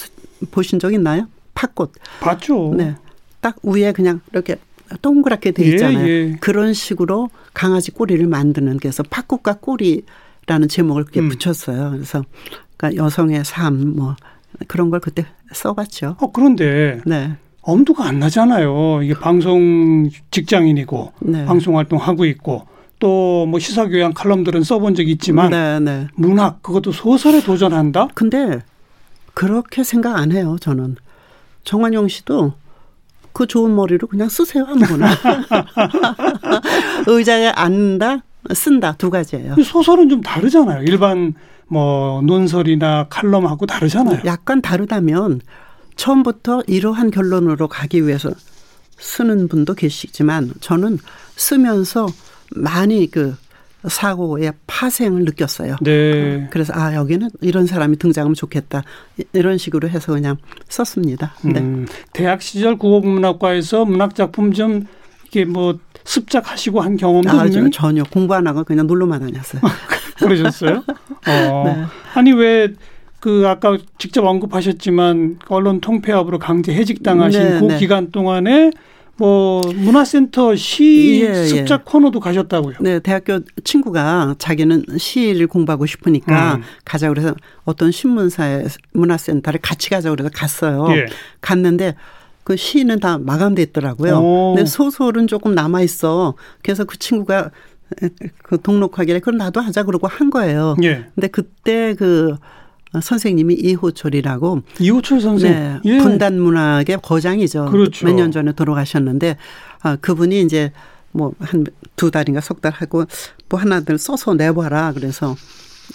보신 0.52 0.80
적 0.80 0.94
있나요? 0.94 1.28
팥꽃 1.54 1.94
봤죠. 2.20 2.74
네 2.76 2.96
딱 3.42 3.56
위에 3.64 3.94
그냥 3.94 4.20
이렇게 4.34 4.58
동그랗게 5.02 5.52
돼 5.52 5.64
예, 5.66 5.70
있잖아요. 5.70 6.06
예, 6.06 6.12
예. 6.12 6.36
그런 6.42 6.74
식으로 6.74 7.30
강아지 7.54 7.92
꼬리를 7.92 8.26
만드는 8.28 8.80
그래서 8.80 9.02
팥꽃과 9.04 9.60
꼬리라는 9.62 10.68
제목을 10.70 11.04
그렇게 11.06 11.22
음. 11.22 11.30
붙였어요. 11.30 11.92
그래서 11.92 12.26
그러니까 12.76 13.02
여성의 13.02 13.46
삶 13.46 13.96
뭐 13.96 14.16
그런 14.68 14.90
걸 14.90 15.00
그때 15.00 15.26
써봤죠. 15.54 16.18
어 16.20 16.32
그런데 16.32 17.00
네. 17.06 17.38
엄두가 17.70 18.06
안 18.06 18.20
나잖아요. 18.20 19.02
이게 19.04 19.14
방송 19.14 20.10
직장인이고 20.32 21.14
네. 21.22 21.46
방송 21.46 21.78
활동하고 21.78 22.26
있고 22.26 22.66
또 23.00 23.46
뭐 23.48 23.60
시사 23.60 23.88
교양 23.88 24.14
칼럼들은 24.14 24.64
써본 24.64 24.94
적이 24.96 25.12
있지만 25.14 25.52
네, 25.52 25.80
네. 25.80 26.08
문학 26.16 26.62
그것도 26.62 26.92
소설에 26.92 27.42
도전한다. 27.42 28.10
근데 28.14 28.60
그렇게 29.34 29.84
생각 29.84 30.18
안 30.18 30.32
해요. 30.34 30.58
저는 30.60 30.98
정한용 31.64 32.10
씨도 32.10 32.54
그 33.32 33.48
좋은 33.48 33.74
머리로 33.76 34.08
그냥 34.08 34.28
쓰세요 34.28 34.66
아무거나 34.68 35.08
의자에 37.08 37.48
앉는다 37.50 38.24
쓴다 38.54 38.96
두 38.98 39.10
가지예요. 39.10 39.56
소설은 39.64 40.10
좀 40.10 40.22
다르잖아요. 40.22 40.84
일반 40.84 41.34
뭐 41.68 42.22
논설이나 42.24 43.08
칼럼하고 43.10 43.66
다르잖아요. 43.66 44.22
약간 44.26 44.62
다르다면 44.62 45.40
처음부터 46.00 46.64
이러한 46.66 47.12
결론으로 47.12 47.68
가기 47.68 48.08
위해서 48.08 48.32
쓰는 48.98 49.50
분도 49.50 49.74
계시지만 49.74 50.54
저는 50.62 50.98
쓰면서 51.36 52.08
많이 52.56 53.12
그 53.12 53.36
사고의 53.86 54.54
파생을 54.66 55.26
느꼈어요. 55.26 55.76
네. 55.82 56.48
그래서 56.52 56.74
아 56.74 56.96
여기는 56.96 57.30
이런 57.42 57.66
사람이 57.66 57.98
등장하면 57.98 58.34
좋겠다 58.34 58.84
이런 59.34 59.58
식으로 59.58 59.90
해서 59.90 60.14
그냥 60.14 60.38
썼습니다. 60.70 61.34
네. 61.44 61.60
음, 61.60 61.86
대학 62.14 62.42
시절 62.42 62.78
국어문학과에서 62.78 63.84
문학 63.84 64.16
작품 64.16 64.54
좀 64.54 64.86
이게 65.28 65.44
뭐 65.44 65.80
습작하시고 66.06 66.82
한 66.82 66.96
경험도 66.96 67.30
아, 67.30 67.46
있나요? 67.46 67.70
전혀 67.72 68.04
공부 68.04 68.34
안 68.34 68.48
하고 68.48 68.64
그냥 68.64 68.88
놀러만 68.88 69.20
다녔어요. 69.20 69.62
그러셨어요? 70.18 70.84
어. 71.28 71.64
네. 71.66 71.86
아니 72.14 72.32
왜 72.32 72.74
그 73.20 73.44
아까 73.48 73.78
직접 73.98 74.26
언급하셨지만 74.26 75.40
언론 75.48 75.82
통폐합으로 75.82 76.40
강제 76.40 76.74
해직당하신 76.74 77.42
네, 77.42 77.60
그 77.60 77.66
네. 77.66 77.78
기간 77.78 78.12
동안에 78.12 78.72
뭐 79.18 79.62
문화센터 79.76 80.56
시 80.56 81.22
예, 81.24 81.30
예. 81.30 81.46
습작 81.46 81.82
예. 81.82 81.84
코너도 81.84 82.22
가셨다고요? 82.22 82.76
네, 82.80 83.00
대학교 83.00 83.42
친구가 83.66 84.36
자기는 84.38 84.86
시를 84.98 85.48
공부하고 85.48 85.86
싶으니까 85.86 86.56
음. 86.56 86.62
가자 86.86 87.10
그래서 87.10 87.36
어떤 87.66 87.92
신문사의 87.92 88.68
문화센터를 88.94 89.60
같이 89.62 89.90
가자 89.90 90.10
그래서 90.10 90.30
갔어요. 90.34 90.88
예. 90.96 91.06
갔는데 91.42 91.96
그 92.46 92.56
시는 92.56 93.02
다 93.02 93.18
마감돼 93.18 93.62
있더라고요. 93.64 94.20
오. 94.20 94.54
근데 94.56 94.66
소설은 94.66 95.28
조금 95.28 95.54
남아 95.54 95.82
있어. 95.82 96.36
그래서 96.64 96.86
그 96.86 96.98
친구가 96.98 97.52
그 98.44 98.62
등록하기를 98.62 99.20
그럼 99.20 99.38
나도 99.38 99.60
하자 99.60 99.84
그러고 99.84 100.08
한 100.08 100.30
거예요. 100.30 100.76
예. 100.84 101.06
근데 101.14 101.28
그때 101.28 101.94
그 101.96 102.38
선생님이 103.02 103.54
이호철이라고 103.56 104.62
이호철 104.80 105.22
선생 105.22 105.52
네, 105.52 105.80
예. 105.86 105.98
분단 106.00 106.40
문학의 106.40 107.00
거장이죠. 107.02 107.66
그렇죠. 107.66 108.06
몇 108.08 108.14
년 108.16 108.32
전에 108.32 108.52
돌아가셨는데 108.54 109.38
아 109.82 109.96
그분이 109.98 110.42
이제 110.42 110.72
뭐 111.12 111.34
한 111.40 111.66
두 111.96 112.10
달인가 112.12 112.40
석 112.42 112.62
달 112.62 112.72
하고 112.74 113.04
뭐 113.50 113.60
하나들 113.60 113.98
써서 113.98 114.34
내봐라 114.34 114.94
그래서 114.94 115.36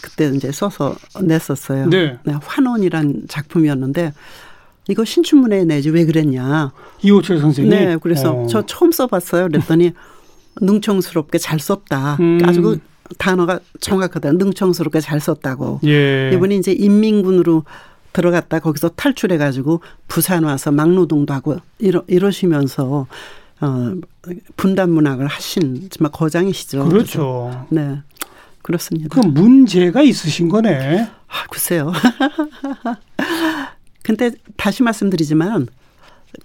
그때 0.03 0.29
이제 0.35 0.53
써서 0.53 0.95
냈었어요. 1.21 1.87
네. 1.89 2.19
네 2.25 2.35
환원이란 2.43 3.23
작품이었는데 3.29 4.13
이거 4.89 5.05
신춘문예에 5.05 5.65
내지 5.65 5.89
왜 5.91 6.05
그랬냐. 6.05 6.73
이호철 7.03 7.39
선생님. 7.41 7.71
네, 7.71 7.97
그래서 8.01 8.33
어. 8.35 8.47
저 8.49 8.67
처음 8.67 8.93
써봤어요. 8.93 9.49
그랬더니 9.49 9.93
능청스럽게 10.61 11.39
잘 11.39 11.59
썼다. 11.59 12.19
음. 12.21 12.39
아주 12.45 12.61
그 12.63 12.79
단어가 13.19 13.61
정확하다. 13.81 14.33
능청스럽게 14.33 15.01
잘 15.01 15.21
썼다고. 15.21 15.81
예. 15.85 16.31
이분이 16.33 16.57
이제 16.57 16.73
인민군으로 16.73 17.65
들어갔다 18.13 18.61
거기서 18.61 18.91
탈출해 18.91 19.39
가지고 19.39 19.81
부산 20.09 20.45
와서 20.45 20.71
막노동도 20.71 21.35
하고 21.35 21.57
이러, 21.79 22.05
이러시면서 22.07 23.07
어 23.61 23.95
분단 24.57 24.91
문학을 24.91 25.27
하신 25.27 25.89
정말 25.91 26.13
거장이시죠. 26.13 26.89
그렇죠. 26.89 27.67
네. 27.71 28.01
그렇습니다. 28.63 29.09
그 29.11 29.27
문제가 29.27 30.01
있으신 30.03 30.49
거네. 30.49 31.03
아, 31.03 31.47
글쎄요. 31.51 31.93
근데 34.03 34.31
다시 34.57 34.83
말씀드리지만 34.83 35.69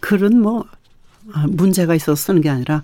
글은 0.01 0.41
뭐 0.41 0.65
아, 1.31 1.45
문제가 1.47 1.95
있어서 1.95 2.15
쓰는 2.15 2.41
게 2.41 2.49
아니라 2.49 2.83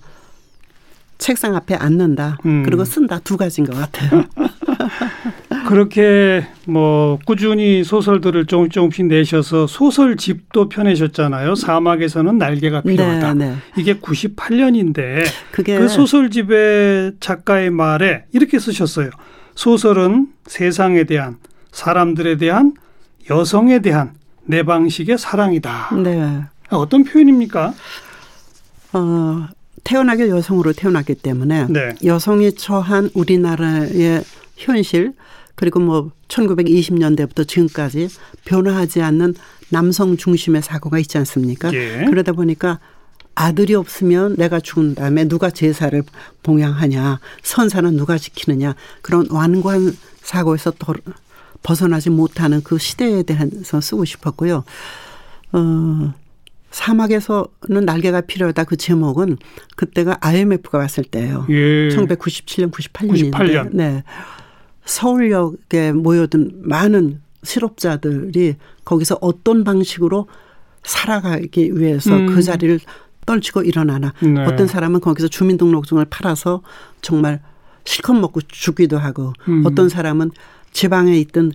책상 1.17 1.56
앞에 1.56 1.75
앉는다. 1.75 2.38
음. 2.45 2.63
그리고 2.63 2.84
쓴다. 2.86 3.19
두 3.19 3.38
가지인 3.38 3.67
것 3.67 3.75
같아요. 3.75 4.25
그렇게 5.67 6.45
뭐 6.67 7.17
꾸준히 7.25 7.84
소설들을 7.84 8.45
조금 8.45 8.69
조금씩 8.69 9.08
내셔서 9.08 9.65
소설집도 9.67 10.69
펴내셨잖아요. 10.69 11.56
사막에서는 11.56 12.38
날개가 12.38 12.82
필요하다. 12.82 13.34
네, 13.34 13.49
네. 13.49 13.56
이게 13.75 13.95
98년인데 13.95 15.23
그게 15.51 15.78
그 15.80 15.88
소설집의 15.88 17.13
작가의 17.19 17.71
말에 17.71 18.25
이렇게 18.32 18.60
쓰셨어요. 18.60 19.10
소설은 19.56 20.28
세상에 20.45 21.06
대한 21.06 21.38
사람들에 21.71 22.38
대한 22.38 22.73
여성에 23.30 23.80
대한 23.80 24.13
내 24.43 24.63
방식의 24.63 25.17
사랑이다. 25.17 25.89
네. 26.04 26.43
어떤 26.69 27.04
표현입니까? 27.04 27.73
어, 28.93 29.47
태어나게 29.86 30.28
여성으로 30.30 30.74
태어났기 30.74 31.15
때문에 31.15 31.67
네. 31.69 31.95
여성이 32.04 32.52
처한 32.52 33.10
우리나라의 33.13 34.24
현실 34.58 35.13
그리고 35.54 35.80
뭐 35.80 36.12
1920년대부터 36.28 37.48
지금까지 37.48 38.10
변화하지 38.43 39.02
않는 39.02 39.36
남성 39.69 40.17
중심의 40.17 40.62
사고가 40.62 41.00
있지 41.00 41.17
않습니까? 41.19 41.74
예. 41.74 42.06
그러다 42.10 42.34
보니까 42.34 42.80
아들이 43.36 43.76
없으면 43.76 44.36
내가 44.38 44.60
죽은 44.60 44.95
다음에 44.95 45.26
누가 45.28 45.50
제사를 45.50 46.02
봉양하냐, 46.43 47.19
선사는 47.43 47.95
누가 47.95 48.17
지키느냐 48.17 48.76
그런 49.02 49.28
완고한 49.30 49.95
사고에서 50.21 50.74
벗어나지 51.63 52.10
못하는 52.10 52.62
그 52.63 52.78
시대에 52.78 53.24
대해서 53.24 53.82
쓰고 53.82 54.06
싶었고요. 54.06 54.63
어, 55.52 56.13
사막에서는 56.76 57.86
날개가 57.86 58.22
필요하다 58.22 58.66
그 58.66 58.76
제목은 58.76 59.38
그때가 59.78 60.18
IMF가 60.20 60.78
왔을 60.78 61.06
때예요. 61.06 61.46
예. 61.50 61.88
1997년, 61.88 62.70
98년인데. 62.70 63.32
98년. 63.32 63.70
네. 63.72 64.04
서울역에 64.84 65.94
모여든 65.94 66.52
많은 66.64 67.22
실업자들이 67.44 68.56
거기서 68.84 69.20
어떤 69.22 69.64
방식으로 69.64 70.28
살아가기 70.84 71.80
위해서 71.80 72.14
음. 72.14 72.28
그 72.28 72.44
자리를 72.44 72.78
떨치고 73.26 73.64
일어나나. 73.64 74.14
네. 74.22 74.44
어떤 74.44 74.68
사람은 74.68 75.00
거기서 75.00 75.30
주민등록증을 75.30 76.06
팔아서 76.10 76.62
정말 77.02 77.40
실컷 77.86 78.16
먹고 78.16 78.42
죽기도 78.42 78.98
하고 78.98 79.32
음. 79.48 79.64
어떤 79.66 79.88
사람은 79.88 80.32
지방에 80.74 81.18
있던 81.20 81.54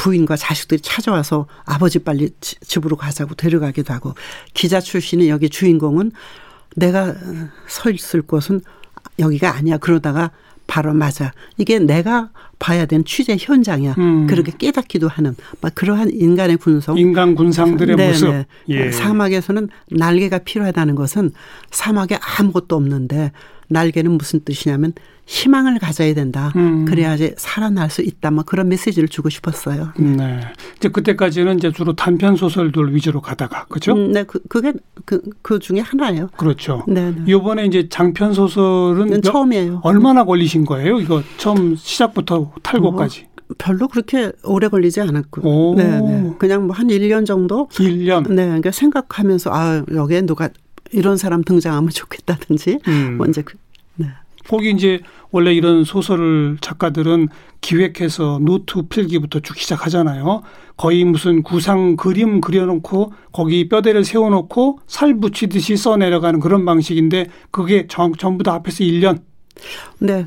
부인과 0.00 0.34
자식들이 0.34 0.80
찾아와서 0.80 1.46
아버지 1.66 1.98
빨리 1.98 2.30
집으로 2.40 2.96
가자고 2.96 3.34
데려가기도 3.34 3.92
하고 3.92 4.14
기자 4.54 4.80
출신의 4.80 5.28
여기 5.28 5.50
주인공은 5.50 6.12
내가 6.74 7.14
서 7.68 7.90
있을 7.90 8.22
곳은 8.22 8.62
여기가 9.18 9.54
아니야. 9.54 9.76
그러다가 9.76 10.30
바로 10.66 10.94
맞아. 10.94 11.32
이게 11.58 11.78
내가 11.78 12.30
봐야 12.58 12.86
되는 12.86 13.04
취재 13.04 13.36
현장이야. 13.38 13.96
음. 13.98 14.26
그렇게 14.26 14.52
깨닫기도 14.56 15.06
하는 15.06 15.36
막 15.60 15.74
그러한 15.74 16.10
인간의 16.14 16.56
군성. 16.56 16.96
인간 16.96 17.34
군상들의 17.34 17.96
네네. 17.96 18.08
모습. 18.08 18.44
예. 18.68 18.90
사막에서는 18.90 19.68
날개가 19.90 20.38
필요하다는 20.38 20.94
것은 20.94 21.32
사막에 21.72 22.18
아무것도 22.38 22.74
없는데 22.74 23.32
날개는 23.68 24.12
무슨 24.12 24.40
뜻이냐면 24.44 24.94
희망을 25.34 25.78
가져야 25.78 26.12
된다. 26.12 26.52
음. 26.56 26.84
그래야지 26.84 27.34
살아날 27.36 27.88
수 27.88 28.02
있다. 28.02 28.32
뭐 28.32 28.42
그런 28.42 28.68
메시지를 28.68 29.08
주고 29.08 29.28
싶었어요. 29.28 29.92
네. 29.96 30.40
이제 30.76 30.88
그때까지는 30.88 31.56
이제 31.58 31.70
주로 31.70 31.94
단편 31.94 32.34
소설들 32.34 32.92
위주로 32.92 33.20
가다가 33.20 33.64
그죠? 33.66 33.92
음, 33.92 34.10
네, 34.10 34.24
그 34.24 34.40
그게 34.48 34.72
그, 35.04 35.22
그 35.40 35.60
중에 35.60 35.78
하나예요. 35.78 36.30
그렇죠. 36.36 36.84
네. 36.88 37.12
네. 37.12 37.22
이번에 37.28 37.64
이제 37.66 37.88
장편 37.88 38.34
소설은 38.34 39.22
처음이에요. 39.22 39.82
얼마나 39.84 40.24
걸리신 40.24 40.64
거예요? 40.64 40.98
이거 40.98 41.22
처음 41.36 41.76
시작부터 41.76 42.50
탈고까지. 42.64 43.26
어. 43.26 43.54
별로 43.58 43.86
그렇게 43.86 44.32
오래 44.42 44.66
걸리지 44.66 45.00
않았고. 45.00 45.74
네, 45.76 46.00
네. 46.00 46.32
그냥 46.40 46.66
뭐 46.66 46.74
한 46.76 46.88
1년 46.88 47.24
정도? 47.24 47.68
1년. 47.68 48.28
네. 48.28 48.46
그러니까 48.46 48.72
생각하면서 48.72 49.50
아, 49.52 49.84
여기에 49.94 50.22
누가 50.22 50.48
이런 50.92 51.16
사람 51.16 51.44
등장하면 51.44 51.90
좋겠다든지 51.90 52.78
음. 52.88 53.16
뭐 53.16 53.26
이제 53.26 53.42
그, 53.42 53.54
네. 53.54 53.58
거기 54.48 54.70
이제 54.70 55.00
원래 55.30 55.52
이런 55.52 55.84
소설 55.84 56.56
작가들은 56.60 57.28
기획해서 57.60 58.38
노트 58.42 58.82
필기부터 58.82 59.40
쭉 59.40 59.56
시작하잖아요. 59.58 60.42
거의 60.76 61.04
무슨 61.04 61.42
구상 61.42 61.96
그림 61.96 62.40
그려놓고 62.40 63.12
거기 63.32 63.68
뼈대를 63.68 64.04
세워놓고 64.04 64.80
살 64.86 65.18
붙이듯이 65.20 65.76
써 65.76 65.96
내려가는 65.96 66.40
그런 66.40 66.64
방식인데 66.64 67.26
그게 67.50 67.86
전, 67.86 68.12
전부 68.18 68.42
다 68.42 68.54
앞에서 68.54 68.82
1년. 68.84 69.20
네. 69.98 70.26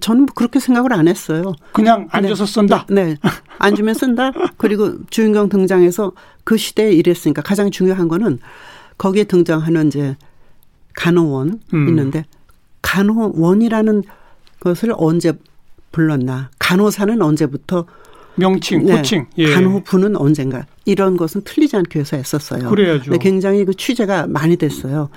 저는 0.00 0.26
그렇게 0.26 0.58
생각을 0.58 0.92
안 0.92 1.06
했어요. 1.06 1.54
그냥 1.72 2.08
앉아서 2.10 2.46
네. 2.46 2.52
쓴다? 2.52 2.86
네. 2.90 3.16
앉으면 3.58 3.94
쓴다? 3.94 4.32
그리고 4.56 4.98
주인공 5.08 5.48
등장해서 5.48 6.12
그 6.42 6.56
시대에 6.56 6.92
이랬으니까 6.92 7.42
가장 7.42 7.70
중요한 7.70 8.08
거는 8.08 8.40
거기에 8.98 9.24
등장하는 9.24 9.86
이제 9.86 10.16
간호원 10.94 11.60
음. 11.72 11.88
있는데 11.88 12.24
간호원이라는 12.84 14.02
것을 14.60 14.92
언제 14.96 15.32
불렀나? 15.90 16.50
간호사는 16.58 17.20
언제부터 17.20 17.86
명칭, 18.36 18.84
네, 18.84 18.96
호칭, 18.96 19.26
예. 19.38 19.54
간호부는 19.54 20.16
언젠가 20.16 20.66
이런 20.84 21.16
것은 21.16 21.42
틀리지 21.44 21.76
않게 21.76 22.00
해서 22.00 22.16
했었어요. 22.16 22.68
그래야죠. 22.68 23.10
네, 23.10 23.18
굉장히 23.18 23.64
그 23.64 23.74
취재가 23.74 24.26
많이 24.26 24.56
됐어요. 24.56 25.08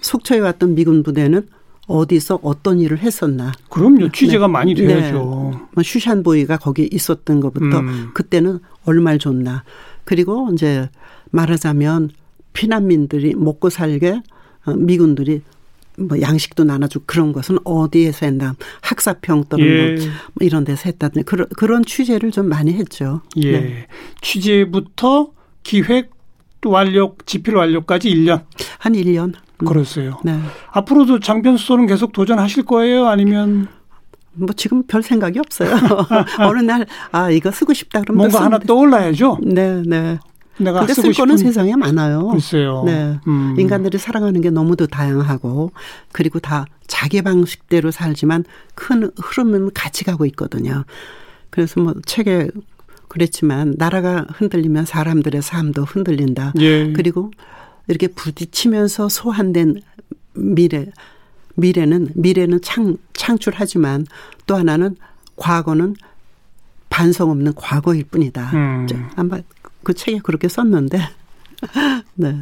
속초에 0.00 0.38
왔던 0.38 0.74
미군 0.74 1.02
부대는 1.02 1.48
어디서 1.86 2.40
어떤 2.42 2.78
일을 2.78 2.98
했었나. 2.98 3.52
그럼요. 3.70 4.10
취재가 4.12 4.46
네. 4.46 4.52
많이 4.52 4.74
돼야죠. 4.74 5.50
네. 5.52 5.58
뭐 5.72 5.82
슈샨보이가 5.82 6.58
거기 6.58 6.88
있었던 6.92 7.40
것부터 7.40 7.80
음. 7.80 8.10
그때는 8.14 8.60
얼마를 8.84 9.18
줬나. 9.18 9.64
그리고 10.04 10.50
이제 10.52 10.88
말하자면 11.30 12.10
피난민들이 12.52 13.34
먹고 13.34 13.70
살게 13.70 14.20
어, 14.66 14.74
미군들이 14.74 15.42
뭐 15.98 16.20
양식도 16.20 16.64
나눠주고 16.64 17.04
그런 17.06 17.32
것은 17.32 17.58
어디에서 17.64 18.26
했나 18.26 18.54
학사평 18.82 19.44
또는 19.48 19.66
뭐 19.66 19.74
예. 19.74 19.96
뭐 20.34 20.46
이런 20.46 20.64
데서 20.64 20.82
했다든지 20.86 21.24
그런 21.24 21.46
그런 21.56 21.84
취재를 21.84 22.30
좀 22.30 22.48
많이 22.48 22.72
했죠. 22.72 23.20
예. 23.36 23.52
네. 23.52 23.86
취재부터 24.20 25.30
기획 25.62 26.10
완료 26.64 27.16
집필 27.26 27.54
완료까지 27.56 28.10
1년. 28.10 28.42
한 28.78 28.92
1년. 28.94 29.34
음. 29.60 29.66
그렇어요. 29.66 30.18
네. 30.24 30.38
앞으로도 30.70 31.20
장편 31.20 31.56
수소는 31.56 31.86
계속 31.86 32.12
도전하실 32.12 32.64
거예요? 32.64 33.06
아니면 33.08 33.68
뭐 34.32 34.48
지금 34.56 34.84
별 34.86 35.02
생각이 35.02 35.38
없어요. 35.40 35.74
어느 36.38 36.60
날 36.60 36.86
아 37.10 37.30
이거 37.30 37.50
쓰고 37.50 37.74
싶다 37.74 38.00
그러면 38.02 38.18
뭔가 38.28 38.44
하나 38.44 38.58
떠올라야죠. 38.58 39.38
네, 39.42 39.82
네. 39.84 40.18
내가 40.58 40.80
근데 40.80 40.94
쓸 40.94 41.12
거는 41.12 41.36
세상에 41.36 41.76
많아요. 41.76 42.28
글쎄요. 42.28 42.82
네. 42.84 43.18
음. 43.26 43.54
인간들이 43.58 43.98
살아가는 43.98 44.40
게 44.40 44.50
너무도 44.50 44.86
다양하고 44.86 45.72
그리고 46.12 46.38
다 46.38 46.66
자기 46.86 47.22
방식대로 47.22 47.90
살지만 47.90 48.44
큰 48.74 49.10
흐름은 49.16 49.70
같이 49.74 50.04
가고 50.04 50.26
있거든요. 50.26 50.84
그래서 51.50 51.80
뭐 51.80 51.94
책에 52.04 52.48
그랬지만 53.08 53.74
나라가 53.78 54.26
흔들리면 54.34 54.84
사람들의 54.84 55.40
삶도 55.42 55.84
흔들린다. 55.84 56.52
예. 56.60 56.92
그리고 56.92 57.30
이렇게 57.86 58.08
부딪히면서 58.08 59.08
소환된 59.08 59.80
미래 60.34 60.86
미래는 61.54 62.10
미래는 62.14 62.60
창 62.62 62.96
창출하지만 63.14 64.06
또 64.46 64.56
하나는 64.56 64.96
과거는 65.36 65.96
반성 66.90 67.30
없는 67.30 67.54
과거일 67.54 68.04
뿐이다. 68.04 68.50
음. 68.54 68.86
아마 69.16 69.38
그 69.88 69.94
책에 69.94 70.18
그렇게 70.22 70.48
썼는데. 70.48 71.00
네. 72.14 72.36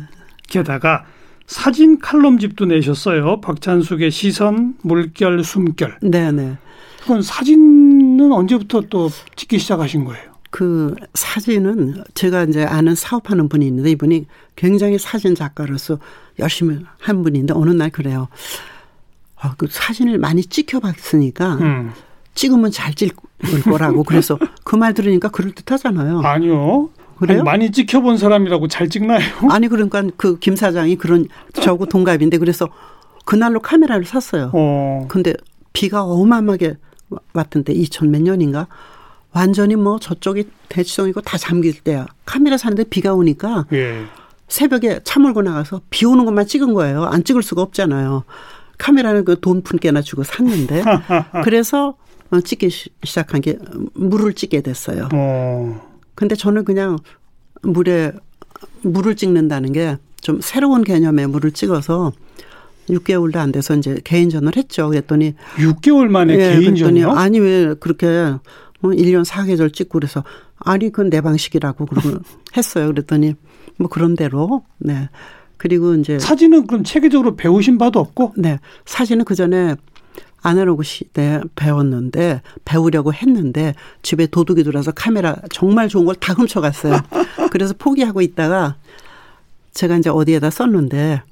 게다가 0.48 1.04
사진 1.46 2.00
칼럼집도 2.00 2.64
내셨어요. 2.64 3.40
박찬숙의 3.40 4.10
시선, 4.10 4.74
물결, 4.82 5.44
숨결. 5.44 5.98
네, 6.02 6.32
네. 6.32 6.58
그건 7.02 7.22
사진은 7.22 8.32
언제부터 8.32 8.80
또 8.90 9.08
찍기 9.36 9.60
시작하신 9.60 10.04
거예요? 10.06 10.32
그 10.50 10.96
사진은 11.14 12.02
제가 12.14 12.42
이제 12.44 12.64
아는 12.64 12.96
사업하는 12.96 13.48
분이 13.48 13.64
있는데 13.68 13.92
이분이 13.92 14.26
굉장히 14.56 14.98
사진 14.98 15.36
작가로서 15.36 16.00
열심히 16.40 16.80
한 16.98 17.22
분인데 17.22 17.54
어느 17.54 17.70
날 17.70 17.90
그래요. 17.90 18.26
아, 19.36 19.54
그 19.56 19.68
사진을 19.70 20.18
많이 20.18 20.42
찍혀봤으니까 20.42 21.54
음. 21.60 21.92
찍으면 22.34 22.72
잘 22.72 22.92
찍을 22.94 23.14
거라고 23.70 24.02
그래서 24.02 24.36
그 24.64 24.74
말 24.74 24.94
들으니까 24.94 25.28
그럴 25.28 25.52
듯하잖아요. 25.52 26.22
아니요. 26.22 26.90
그래요? 27.18 27.38
아니, 27.40 27.44
많이 27.44 27.70
찍혀본 27.72 28.18
사람이라고 28.18 28.68
잘 28.68 28.88
찍나요? 28.88 29.20
아니 29.50 29.68
그러니까 29.68 30.02
그 30.16 30.38
김 30.38 30.56
사장이 30.56 30.96
그런 30.96 31.26
저하고 31.54 31.86
동갑인데 31.86 32.38
그래서 32.38 32.68
그날로 33.24 33.60
카메라를 33.60 34.04
샀어요. 34.04 34.50
어. 34.54 35.06
근데 35.08 35.34
비가 35.72 36.02
어마어마하게 36.04 36.76
왔던데 37.32 37.72
2000 37.72 38.10
몇 38.10 38.22
년인가 38.22 38.66
완전히 39.32 39.76
뭐 39.76 39.98
저쪽이 39.98 40.48
대치동이고 40.68 41.20
다 41.22 41.36
잠길 41.38 41.80
때야. 41.80 42.06
카메라 42.24 42.56
사는데 42.56 42.84
비가 42.84 43.14
오니까 43.14 43.66
예. 43.72 44.04
새벽에 44.48 45.00
차 45.04 45.18
몰고 45.20 45.42
나가서 45.42 45.80
비 45.90 46.06
오는 46.06 46.24
것만 46.24 46.46
찍은 46.46 46.72
거예요. 46.74 47.04
안 47.04 47.24
찍을 47.24 47.42
수가 47.42 47.62
없잖아요. 47.62 48.24
카메라는 48.78 49.24
그 49.24 49.40
돈 49.40 49.62
푼개나 49.62 50.02
주고 50.02 50.22
샀는데 50.22 50.84
그래서 51.44 51.96
어, 52.30 52.40
찍기 52.40 52.70
시작한 53.04 53.40
게 53.40 53.58
물을 53.94 54.32
찍게 54.34 54.60
됐어요. 54.62 55.08
어. 55.12 55.95
근데 56.16 56.34
저는 56.34 56.64
그냥 56.64 56.98
물에 57.62 58.12
물을 58.82 59.14
찍는다는 59.14 59.72
게 59.72 59.96
좀 60.26 60.40
새로운 60.40 60.82
개념의 60.82 61.28
물을 61.28 61.52
찍어서 61.52 62.12
6개월도 62.88 63.36
안 63.36 63.52
돼서 63.52 63.76
이제 63.76 64.00
개인전을 64.02 64.56
했죠. 64.56 64.88
그랬더니 64.88 65.34
6개월 65.54 66.08
만에 66.08 66.34
예, 66.34 66.58
개인전이요? 66.58 67.12
아니 67.12 67.38
왜 67.38 67.74
그렇게 67.78 68.06
뭐 68.80 68.90
1년 68.90 69.24
4계절 69.24 69.72
찍고 69.72 70.00
그래서 70.00 70.24
아니 70.58 70.90
그건 70.90 71.10
내 71.10 71.20
방식이라고 71.20 71.86
그러고 71.86 72.18
했어요. 72.56 72.88
그랬더니 72.88 73.34
뭐 73.76 73.88
그런 73.88 74.16
대로 74.16 74.64
네. 74.78 75.08
그리고 75.58 75.94
이제 75.94 76.18
사진은 76.18 76.66
그럼 76.66 76.82
체계적으로 76.82 77.36
배우신 77.36 77.78
바도 77.78 78.00
없고? 78.00 78.34
네. 78.36 78.58
사진은 78.84 79.24
그 79.26 79.36
전에 79.36 79.76
아날로그 80.46 80.84
시대 80.84 81.40
배웠는데 81.56 82.40
배우려고 82.64 83.12
했는데 83.12 83.74
집에 84.02 84.26
도둑이 84.26 84.62
들어와서 84.62 84.92
카메라 84.92 85.36
정말 85.52 85.88
좋은 85.88 86.04
걸 86.04 86.14
다 86.16 86.32
훔쳐갔어요. 86.34 87.00
그래서 87.50 87.74
포기하고 87.76 88.20
있다가 88.22 88.76
제가 89.72 89.96
이제 89.98 90.08
어디에다 90.08 90.50
썼는데 90.50 91.22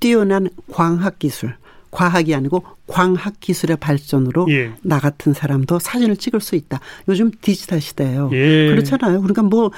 뛰어난 0.00 0.48
광학 0.72 1.18
기술, 1.18 1.54
과학이 1.90 2.34
아니고 2.34 2.64
광학 2.86 3.40
기술의 3.40 3.76
발전으로 3.78 4.46
예. 4.50 4.72
나 4.82 4.98
같은 5.00 5.34
사람도 5.34 5.78
사진을 5.78 6.16
찍을 6.16 6.40
수 6.40 6.54
있다. 6.56 6.80
요즘 7.08 7.30
디지털 7.40 7.80
시대예요. 7.80 8.30
예. 8.32 8.68
그렇잖아요. 8.68 9.20
그러니까 9.20 9.42
뭐 9.42 9.70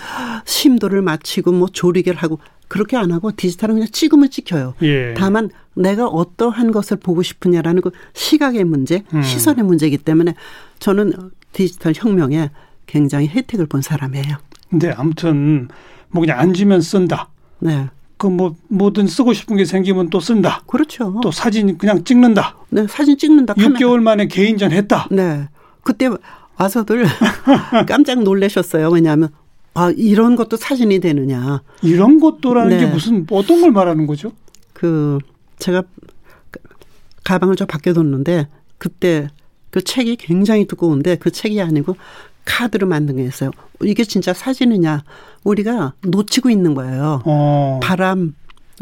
심도를 0.44 1.00
맞추고 1.02 1.52
뭐 1.52 1.68
조리개를 1.72 2.18
하고 2.22 2.38
그렇게 2.68 2.96
안 2.96 3.12
하고 3.12 3.32
디지털은 3.34 3.74
그냥 3.76 3.88
찍으면 3.90 4.30
찍혀요. 4.30 4.74
예. 4.82 5.14
다만 5.16 5.50
내가 5.74 6.06
어떠한 6.06 6.70
것을 6.72 6.96
보고 6.98 7.22
싶으냐라는 7.22 7.82
그 7.82 7.90
시각의 8.12 8.64
문제, 8.64 9.02
음. 9.12 9.22
시선의 9.22 9.64
문제이기 9.64 9.98
때문에 9.98 10.34
저는 10.78 11.12
디지털 11.52 11.92
혁명에 11.96 12.50
굉장히 12.86 13.28
혜택을 13.28 13.66
본 13.66 13.82
사람이에요. 13.82 14.36
근데 14.70 14.90
아무튼 14.90 15.68
뭐 16.10 16.20
그냥 16.20 16.38
앉으면 16.38 16.80
쓴다. 16.80 17.28
네. 17.60 17.88
그 18.16 18.28
뭐 18.28 18.54
뭐든 18.68 19.06
쓰고 19.06 19.32
싶은 19.32 19.56
게 19.56 19.64
생기면 19.64 20.10
또 20.10 20.20
쓴다. 20.20 20.62
그렇죠. 20.66 21.18
또 21.22 21.30
사진 21.30 21.76
그냥 21.76 22.04
찍는다. 22.04 22.56
네, 22.70 22.86
사진 22.88 23.18
찍는다. 23.18 23.54
6개월 23.54 24.00
만에 24.00 24.28
개인전 24.28 24.72
했다. 24.72 25.08
네. 25.10 25.48
그때 25.82 26.08
와서들 26.56 27.04
깜짝 27.86 28.22
놀라셨어요. 28.22 28.88
왜냐하면 28.90 29.28
아, 29.74 29.92
이런 29.96 30.36
것도 30.36 30.56
사진이 30.56 31.00
되느냐. 31.00 31.62
이런 31.82 32.20
것도라는 32.20 32.70
네. 32.70 32.84
게 32.84 32.86
무슨 32.86 33.26
어떤 33.30 33.60
걸 33.60 33.72
말하는 33.72 34.06
거죠? 34.06 34.32
그 34.72 35.18
제가 35.58 35.82
가방을 37.24 37.56
좀 37.56 37.66
밖에뒀는데 37.66 38.48
그때 38.78 39.28
그 39.70 39.82
책이 39.82 40.16
굉장히 40.16 40.66
두꺼운데 40.66 41.16
그 41.16 41.30
책이 41.30 41.60
아니고 41.60 41.96
카드로 42.44 42.86
만든 42.86 43.16
게 43.16 43.24
있어요. 43.24 43.50
이게 43.82 44.04
진짜 44.04 44.32
사진이냐? 44.32 45.02
우리가 45.44 45.94
놓치고 46.02 46.50
있는 46.50 46.74
거예요. 46.74 47.22
어. 47.24 47.80
바람, 47.82 48.34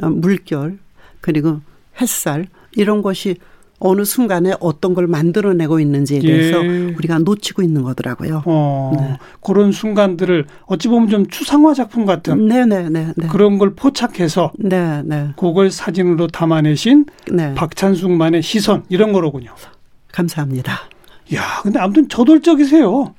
어, 0.02 0.08
물결, 0.08 0.78
그리고 1.20 1.60
햇살 2.00 2.48
이런 2.72 3.02
것이 3.02 3.36
어느 3.84 4.04
순간에 4.04 4.54
어떤 4.60 4.94
걸 4.94 5.06
만들어내고 5.08 5.80
있는지에 5.80 6.20
대해서 6.20 6.64
예. 6.64 6.94
우리가 6.96 7.18
놓치고 7.18 7.62
있는 7.62 7.82
거더라고요. 7.82 8.42
어, 8.46 8.92
네. 8.96 9.18
그런 9.40 9.72
순간들을 9.72 10.46
어찌 10.66 10.88
보면 10.88 11.08
좀 11.08 11.26
추상화 11.26 11.74
작품 11.74 12.06
같은 12.06 12.46
네네네, 12.46 12.88
네, 12.90 13.12
네. 13.16 13.26
그런 13.26 13.58
걸 13.58 13.74
포착해서 13.74 14.52
네, 14.58 15.02
네. 15.04 15.30
그걸 15.36 15.70
사진으로 15.70 16.28
담아내신 16.28 17.06
네. 17.32 17.54
박찬숙만의 17.54 18.42
시선 18.42 18.84
이런 18.88 19.12
거로군요. 19.12 19.50
감사합니다. 20.12 20.72
야, 21.34 21.42
근데 21.62 21.78
아무튼 21.78 22.08
저돌적이세요. 22.08 23.14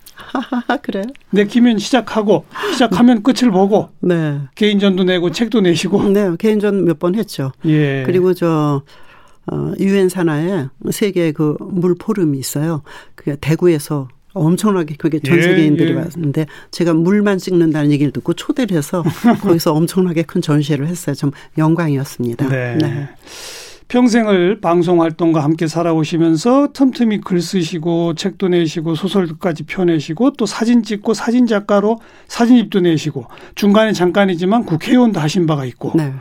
그래? 0.83 1.01
내키면 1.31 1.79
시작하고 1.79 2.45
시작하면 2.71 3.23
끝을 3.23 3.51
보고 3.51 3.89
네. 3.99 4.39
개인전도 4.55 5.03
내고 5.03 5.31
책도 5.31 5.61
내시고 5.61 6.09
네 6.09 6.29
개인전 6.37 6.85
몇 6.85 6.99
번 6.99 7.15
했죠. 7.15 7.51
예. 7.65 8.03
그리고 8.05 8.33
저 8.33 8.47
어, 8.47 8.83
유엔 9.79 10.09
산하에 10.09 10.67
세계 10.91 11.31
그 11.31 11.55
물 11.59 11.95
포럼이 11.95 12.37
있어요. 12.37 12.81
그게 13.15 13.35
대구에서 13.39 14.07
엄청나게 14.33 14.95
그게 14.97 15.19
전 15.19 15.37
예, 15.37 15.41
세계인들이 15.41 15.89
예, 15.91 15.93
예. 15.93 15.99
왔는데 15.99 16.45
제가 16.71 16.93
물만 16.93 17.37
찍는다는 17.37 17.91
얘기를 17.91 18.11
듣고 18.11 18.33
초대를 18.33 18.75
해서 18.75 19.03
거기서 19.41 19.73
엄청나게 19.73 20.23
큰 20.23 20.41
전시회를 20.41 20.87
했어요. 20.87 21.15
좀 21.15 21.31
영광이었습니다. 21.57 22.49
네. 22.49 22.77
네. 22.81 23.09
평생을 23.89 24.59
방송 24.59 25.01
활동과 25.01 25.43
함께 25.43 25.67
살아오시면서 25.67 26.69
틈틈이 26.73 27.21
글 27.21 27.41
쓰시고 27.41 28.15
책도 28.15 28.47
내시고 28.47 28.95
소설까지 28.95 29.63
펴내시고 29.63 30.33
또 30.33 30.45
사진 30.47 30.81
찍고 30.81 31.13
사진 31.13 31.45
작가로 31.45 31.99
사진집도 32.27 32.79
내시고 32.79 33.25
중간에 33.53 33.91
잠깐이지만 33.91 34.65
국회의원도 34.65 35.19
하신 35.19 35.45
바가 35.45 35.65
있고 35.65 35.91
네. 35.95 36.11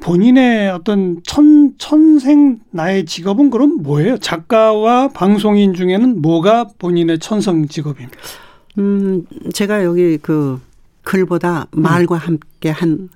본인의 0.00 0.70
어떤 0.70 1.22
천, 1.24 1.74
천생 1.78 2.60
나의 2.70 3.06
직업은 3.06 3.50
그럼 3.50 3.82
뭐예요? 3.82 4.18
작가와 4.18 5.08
방송인 5.08 5.74
중에는 5.74 6.20
뭐가 6.20 6.68
본인의 6.78 7.18
천성 7.18 7.66
직업입니까? 7.68 8.16
음, 8.78 9.24
제가 9.52 9.84
여기 9.84 10.18
그 10.18 10.60
글보다 11.02 11.68
음. 11.76 11.82
말과 11.82 12.16
함께 12.16 12.70
한 12.70 13.08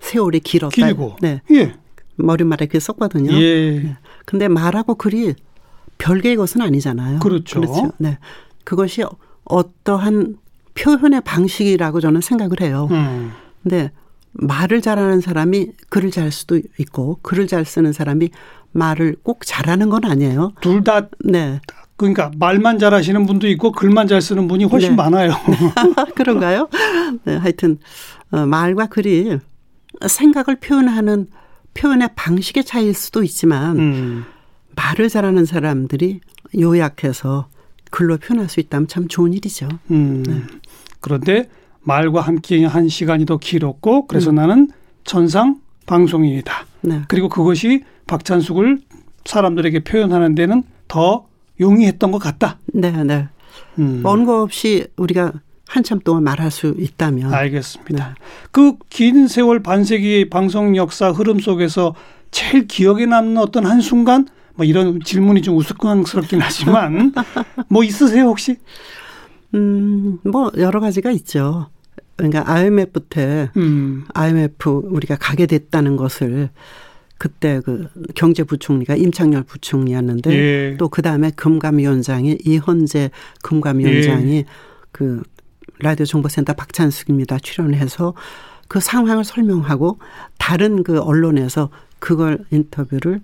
세월이 0.00 0.40
길었다. 0.40 0.74
길고. 0.74 1.16
네. 1.20 1.40
예. 1.52 1.74
머리말에 2.16 2.66
그게 2.66 2.78
썼거든요. 2.80 3.32
예. 3.32 3.80
네. 3.80 3.96
근데 4.24 4.48
말하고 4.48 4.96
글이 4.96 5.34
별개의 5.98 6.36
것은 6.36 6.60
아니잖아요. 6.60 7.20
그렇죠. 7.20 7.60
그렇죠. 7.60 7.92
네. 7.98 8.18
그것이 8.64 9.02
어떠한 9.44 10.36
표현의 10.74 11.22
방식이라고 11.22 12.00
저는 12.00 12.20
생각을 12.20 12.60
해요. 12.60 12.88
음. 12.90 13.32
근데 13.62 13.90
말을 14.38 14.80
잘하는 14.82 15.20
사람이 15.20 15.72
글을 15.88 16.10
잘 16.10 16.30
수도 16.30 16.60
있고 16.78 17.18
글을 17.22 17.46
잘 17.46 17.64
쓰는 17.64 17.92
사람이 17.92 18.30
말을 18.72 19.16
꼭 19.22 19.40
잘하는 19.44 19.88
건 19.88 20.04
아니에요. 20.04 20.52
둘 20.60 20.82
다 20.84 21.08
네. 21.24 21.60
그러니까 21.96 22.30
말만 22.38 22.78
잘하시는 22.78 23.24
분도 23.26 23.48
있고 23.48 23.72
글만 23.72 24.06
잘 24.06 24.20
쓰는 24.20 24.46
분이 24.48 24.64
훨씬 24.64 24.90
네. 24.90 24.96
많아요. 24.96 25.32
그런가요? 26.14 26.68
네, 27.24 27.36
하여튼 27.36 27.78
어, 28.30 28.44
말과 28.44 28.86
글이 28.86 29.38
생각을 30.06 30.56
표현하는 30.60 31.28
표현의 31.72 32.10
방식의 32.14 32.64
차이일 32.64 32.92
수도 32.94 33.22
있지만 33.22 33.78
음. 33.78 34.24
말을 34.74 35.08
잘하는 35.08 35.46
사람들이 35.46 36.20
요약해서 36.58 37.48
글로 37.90 38.18
표현할 38.18 38.50
수 38.50 38.60
있다면 38.60 38.88
참 38.88 39.08
좋은 39.08 39.32
일이죠. 39.32 39.68
음. 39.90 40.22
네. 40.26 40.42
그런데 41.00 41.48
말과 41.86 42.20
함께 42.20 42.64
한 42.64 42.88
시간이 42.88 43.26
더 43.26 43.38
길었고 43.38 44.08
그래서 44.08 44.30
음. 44.30 44.34
나는 44.34 44.68
천상 45.04 45.60
방송인이다. 45.86 46.66
네. 46.82 47.02
그리고 47.06 47.28
그것이 47.28 47.84
박찬숙을 48.08 48.80
사람들에게 49.24 49.84
표현하는 49.84 50.34
데는 50.34 50.64
더 50.88 51.26
용이했던 51.60 52.10
것 52.10 52.18
같다. 52.18 52.58
네, 52.66 52.90
네. 53.04 53.28
음. 53.78 54.02
원고 54.04 54.42
없이 54.42 54.88
우리가 54.96 55.32
한참 55.68 56.00
동안 56.00 56.24
말할 56.24 56.50
수 56.50 56.74
있다면. 56.76 57.32
알겠습니다. 57.32 58.08
네. 58.08 58.14
그긴 58.50 59.28
세월 59.28 59.62
반세기의 59.62 60.28
방송 60.28 60.76
역사 60.76 61.10
흐름 61.10 61.38
속에서 61.38 61.94
제일 62.32 62.66
기억에 62.66 63.06
남는 63.06 63.38
어떤 63.38 63.64
한 63.64 63.80
순간 63.80 64.26
뭐 64.56 64.66
이런 64.66 65.00
질문이 65.00 65.42
좀 65.42 65.56
우스꽝스럽긴 65.56 66.40
하지만 66.40 67.12
뭐 67.68 67.84
있으세요 67.84 68.24
혹시? 68.24 68.56
음, 69.54 70.18
뭐 70.24 70.50
여러 70.56 70.80
가지가 70.80 71.12
있죠. 71.12 71.68
그러니까 72.16 72.50
IMF 72.50 73.00
때 73.08 73.50
음. 73.56 74.04
IMF 74.14 74.70
우리가 74.70 75.16
가게 75.16 75.46
됐다는 75.46 75.96
것을 75.96 76.50
그때 77.18 77.60
그 77.64 77.88
경제부총리가 78.14 78.96
임창열 78.96 79.44
부총리였는데 79.44 80.32
예. 80.32 80.76
또그 80.76 81.02
다음에 81.02 81.30
금감위원장이 81.30 82.38
이헌재 82.44 83.10
금감위원장이 83.42 84.36
예. 84.36 84.44
그 84.92 85.22
라디오 85.78 86.04
정보센터 86.04 86.52
박찬숙입니다 86.54 87.38
출연해서 87.38 88.14
그 88.68 88.80
상황을 88.80 89.24
설명하고 89.24 89.98
다른 90.38 90.82
그 90.82 91.00
언론에서 91.00 91.70
그걸 91.98 92.38
인터뷰를 92.50 93.20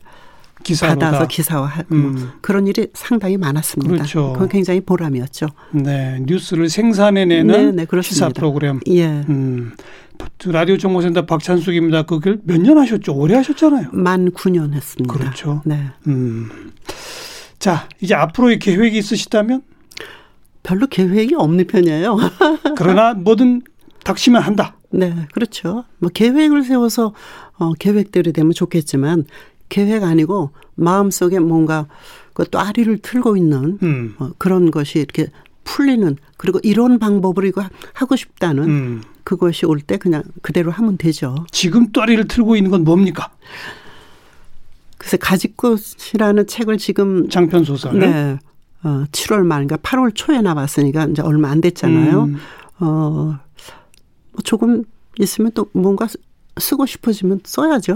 기사로다. 0.63 1.07
받아서 1.07 1.27
기사화 1.27 1.85
음. 1.93 2.31
그런 2.41 2.67
일이 2.67 2.89
상당히 2.95 3.37
많았습니다. 3.37 3.93
그렇죠. 3.95 4.33
그건 4.33 4.49
굉장히 4.49 4.81
보람이었죠. 4.81 5.47
네, 5.73 6.19
뉴스를 6.23 6.69
생산해내는 6.69 7.77
네, 7.77 7.85
네, 7.87 8.01
기사 8.03 8.29
프로그램. 8.29 8.81
예. 8.89 9.07
음. 9.29 9.73
라디오 10.47 10.77
정보센터 10.79 11.27
박찬숙입니다. 11.27 12.03
그걸 12.03 12.39
몇 12.45 12.61
년 12.61 12.79
하셨죠? 12.79 13.13
오래 13.15 13.35
하셨잖아요. 13.35 13.89
만 13.93 14.31
9년 14.31 14.73
했습니다. 14.73 15.13
그렇죠. 15.13 15.63
네. 15.65 15.81
음. 16.07 16.73
자, 17.59 17.89
이제 18.01 18.15
앞으로의 18.15 18.59
계획이 18.59 18.97
있으시다면? 18.99 19.63
별로 20.63 20.87
계획이 20.87 21.35
없는 21.35 21.67
편이에요. 21.67 22.17
그러나 22.77 23.15
뭐든 23.15 23.63
닥치면 24.05 24.43
한다. 24.43 24.77
네, 24.91 25.15
그렇죠. 25.33 25.85
뭐 25.99 26.11
계획을 26.13 26.63
세워서 26.65 27.15
어, 27.59 27.73
계획대로 27.75 28.31
되면 28.33 28.53
좋겠지만 28.53 29.25
계획 29.73 30.03
아니고 30.05 30.51
마음속에 30.75 31.39
뭔가 31.39 31.87
그 32.35 32.45
또 32.51 32.59
아리를 32.59 32.97
틀고 32.99 33.37
있는 33.37 33.79
음. 33.83 34.15
어, 34.19 34.31
그런 34.39 34.71
것이 34.71 34.99
이렇게 34.99 35.27
풀리는 35.65 36.17
그리고 36.37 36.59
이런 36.63 36.99
방법으로 36.99 37.47
이거 37.47 37.65
하고 37.95 38.17
싶다는 38.17 38.65
음. 38.65 39.03
그것이 39.25 39.67
올 39.67 39.81
때 39.81 39.97
그냥 39.97 40.23
그대로 40.43 40.71
하면 40.71 40.97
되죠. 40.97 41.35
지금 41.51 41.93
또아리를 41.93 42.27
틀고 42.29 42.57
있는 42.57 42.71
건 42.71 42.85
뭡니까? 42.85 43.31
그래서 44.99 45.17
가지꽃이라는 45.19 46.47
책을 46.47 46.79
지금 46.79 47.29
장편 47.29 47.65
소설 47.65 47.99
네. 47.99 48.39
어, 48.83 49.05
7월 49.13 49.45
말인가 49.45 49.77
8월 49.77 50.13
초에 50.15 50.41
나왔으니까 50.41 51.07
이제 51.07 51.23
얼마 51.23 51.51
안 51.51 51.61
됐잖아요. 51.61 52.25
음. 52.25 52.37
어, 52.81 53.39
뭐 54.33 54.41
조금 54.45 54.85
있으면 55.19 55.53
또 55.55 55.69
뭔가 55.73 56.09
쓰고 56.59 56.87
싶어지면 56.87 57.41
써야죠. 57.45 57.95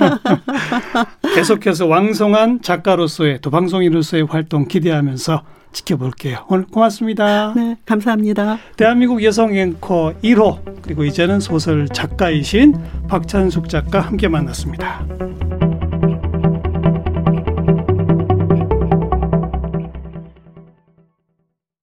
계속해서 1.34 1.86
왕성한 1.86 2.62
작가로서의 2.62 3.40
또 3.40 3.50
방송인으로서의 3.50 4.24
활동 4.24 4.66
기대하면서 4.66 5.42
지켜볼게요. 5.72 6.46
오늘 6.48 6.66
고맙습니다. 6.66 7.52
네, 7.54 7.76
감사합니다. 7.84 8.58
대한민국 8.76 9.22
여성 9.22 9.54
앵커 9.54 10.14
1호 10.22 10.82
그리고 10.82 11.04
이제는 11.04 11.40
소설 11.40 11.88
작가이신 11.88 12.74
박찬숙 13.08 13.68
작가 13.68 14.00
함께 14.00 14.28
만났습니다. 14.28 15.06